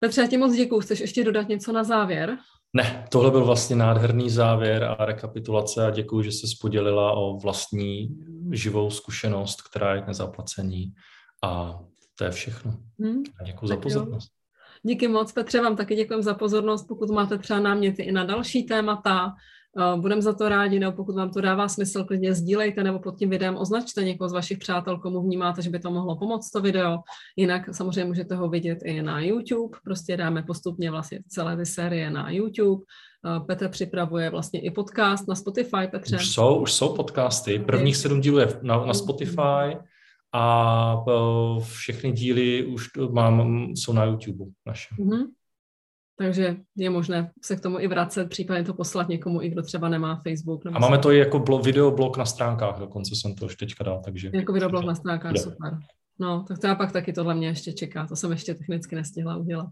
Petře, 0.00 0.20
já 0.20 0.26
ti 0.26 0.38
moc 0.38 0.56
děkuju. 0.56 0.80
Chceš 0.80 1.00
ještě 1.00 1.24
dodat 1.24 1.48
něco 1.48 1.72
na 1.72 1.84
závěr? 1.84 2.38
Ne, 2.72 3.06
tohle 3.10 3.30
byl 3.30 3.44
vlastně 3.44 3.76
nádherný 3.76 4.30
závěr 4.30 4.84
a 4.84 5.04
rekapitulace 5.04 5.86
a 5.86 5.90
děkuji, 5.90 6.22
že 6.22 6.32
jsi 6.32 6.46
podělila 6.60 7.12
o 7.12 7.36
vlastní 7.36 8.18
živou 8.52 8.90
zkušenost, 8.90 9.62
která 9.62 9.94
je 9.94 10.02
k 10.02 10.06
nezaplacení 10.06 10.92
a 11.44 11.80
to 12.18 12.24
je 12.24 12.30
všechno. 12.30 12.76
Hmm. 13.00 13.22
děkuji 13.46 13.66
za 13.66 13.76
pozornost. 13.76 14.30
Jo. 14.32 14.39
Díky 14.82 15.08
moc, 15.08 15.32
Petře, 15.32 15.60
vám 15.60 15.76
taky 15.76 15.96
děkuji 15.96 16.22
za 16.22 16.34
pozornost. 16.34 16.88
Pokud 16.88 17.10
máte 17.10 17.38
třeba 17.38 17.60
náměty 17.60 18.02
i 18.02 18.12
na 18.12 18.24
další 18.24 18.62
témata, 18.62 19.32
eh, 19.78 20.00
budeme 20.00 20.22
za 20.22 20.32
to 20.32 20.48
rádi, 20.48 20.78
nebo 20.78 20.92
pokud 20.92 21.14
vám 21.14 21.30
to 21.30 21.40
dává 21.40 21.68
smysl, 21.68 22.04
klidně 22.04 22.34
sdílejte, 22.34 22.84
nebo 22.84 22.98
pod 22.98 23.18
tím 23.18 23.30
videem 23.30 23.56
označte 23.56 24.04
někoho 24.04 24.28
z 24.28 24.32
vašich 24.32 24.58
přátel, 24.58 24.98
komu 24.98 25.22
vnímáte, 25.22 25.62
že 25.62 25.70
by 25.70 25.78
to 25.78 25.90
mohlo 25.90 26.16
pomoct 26.16 26.50
to 26.50 26.60
video. 26.60 26.98
Jinak 27.36 27.74
samozřejmě 27.74 28.04
můžete 28.04 28.34
ho 28.34 28.48
vidět 28.48 28.78
i 28.84 29.02
na 29.02 29.20
YouTube, 29.20 29.78
prostě 29.84 30.16
dáme 30.16 30.42
postupně 30.42 30.90
vlastně 30.90 31.18
celé 31.28 31.56
ty 31.56 31.66
série 31.66 32.10
na 32.10 32.30
YouTube. 32.30 32.84
Eh, 33.26 33.40
Petr 33.40 33.68
připravuje 33.68 34.30
vlastně 34.30 34.60
i 34.60 34.70
podcast 34.70 35.28
na 35.28 35.34
Spotify, 35.34 35.88
Petře. 35.90 36.16
Už 36.16 36.28
jsou, 36.28 36.62
už 36.62 36.72
jsou 36.72 36.96
podcasty. 36.96 37.58
Prvních 37.58 37.96
sedm 37.96 38.20
dílů 38.20 38.38
je 38.38 38.48
na, 38.62 38.86
na 38.86 38.94
Spotify, 38.94 39.76
a 40.32 41.04
e, 41.08 41.60
všechny 41.60 42.12
díly 42.12 42.64
už 42.64 42.88
mám, 43.10 43.62
jsou 43.70 43.92
na 43.92 44.04
YouTube 44.04 44.44
naše. 44.66 44.94
Mm-hmm. 44.94 45.26
Takže 46.18 46.56
je 46.76 46.90
možné 46.90 47.30
se 47.44 47.56
k 47.56 47.60
tomu 47.60 47.78
i 47.78 47.88
vracet, 47.88 48.28
případně 48.28 48.64
to 48.64 48.74
poslat 48.74 49.08
někomu, 49.08 49.42
i 49.42 49.48
kdo 49.48 49.62
třeba 49.62 49.88
nemá 49.88 50.20
Facebook. 50.28 50.64
Nebo 50.64 50.76
a 50.76 50.80
máme 50.80 50.98
to 50.98 51.12
i 51.12 51.18
jako 51.18 51.38
blo- 51.38 51.62
videoblog 51.62 52.16
na 52.16 52.24
stránkách, 52.24 52.78
dokonce 52.78 53.14
jsem 53.14 53.34
to 53.34 53.46
už 53.46 53.56
teďka 53.56 53.84
dal, 53.84 54.02
takže... 54.04 54.30
Jako 54.34 54.52
videoblog 54.52 54.84
na 54.84 54.94
stránkách, 54.94 55.32
bude. 55.32 55.42
super. 55.42 55.78
No, 56.18 56.44
tak 56.48 56.58
to 56.58 56.66
já 56.66 56.74
pak 56.74 56.92
taky 56.92 57.12
tohle 57.12 57.34
mě 57.34 57.48
ještě 57.48 57.72
čeká, 57.72 58.06
to 58.06 58.16
jsem 58.16 58.30
ještě 58.30 58.54
technicky 58.54 58.96
nestihla 58.96 59.36
udělat. 59.36 59.68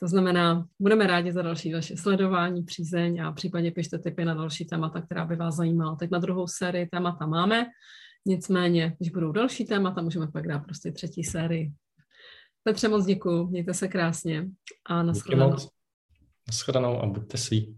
To 0.00 0.08
znamená, 0.08 0.66
budeme 0.78 1.06
rádi 1.06 1.32
za 1.32 1.42
další 1.42 1.72
vaše 1.72 1.96
sledování, 1.96 2.62
přízeň 2.62 3.22
a 3.22 3.32
případně 3.32 3.70
pište 3.70 3.98
tipy 3.98 4.24
na 4.24 4.34
další 4.34 4.64
témata, 4.64 5.00
která 5.00 5.24
by 5.24 5.36
vás 5.36 5.56
zajímala. 5.56 5.96
Teď 5.96 6.10
na 6.10 6.18
druhou 6.18 6.46
sérii 6.46 6.86
témata 6.86 7.26
máme. 7.26 7.66
Nicméně, 8.26 8.96
když 8.98 9.10
budou 9.10 9.32
další 9.32 9.64
témata, 9.64 10.02
můžeme 10.02 10.26
pak 10.26 10.48
dát 10.48 10.58
prostě 10.58 10.92
třetí 10.92 11.24
sérii. 11.24 11.72
Petře, 12.62 12.88
moc 12.88 13.06
děkuji, 13.06 13.46
mějte 13.46 13.74
se 13.74 13.88
krásně 13.88 14.48
a 14.86 15.02
nashledanou. 15.02 15.56
Nashledanou 16.46 17.02
a 17.02 17.06
buďte 17.06 17.38
svý. 17.38 17.76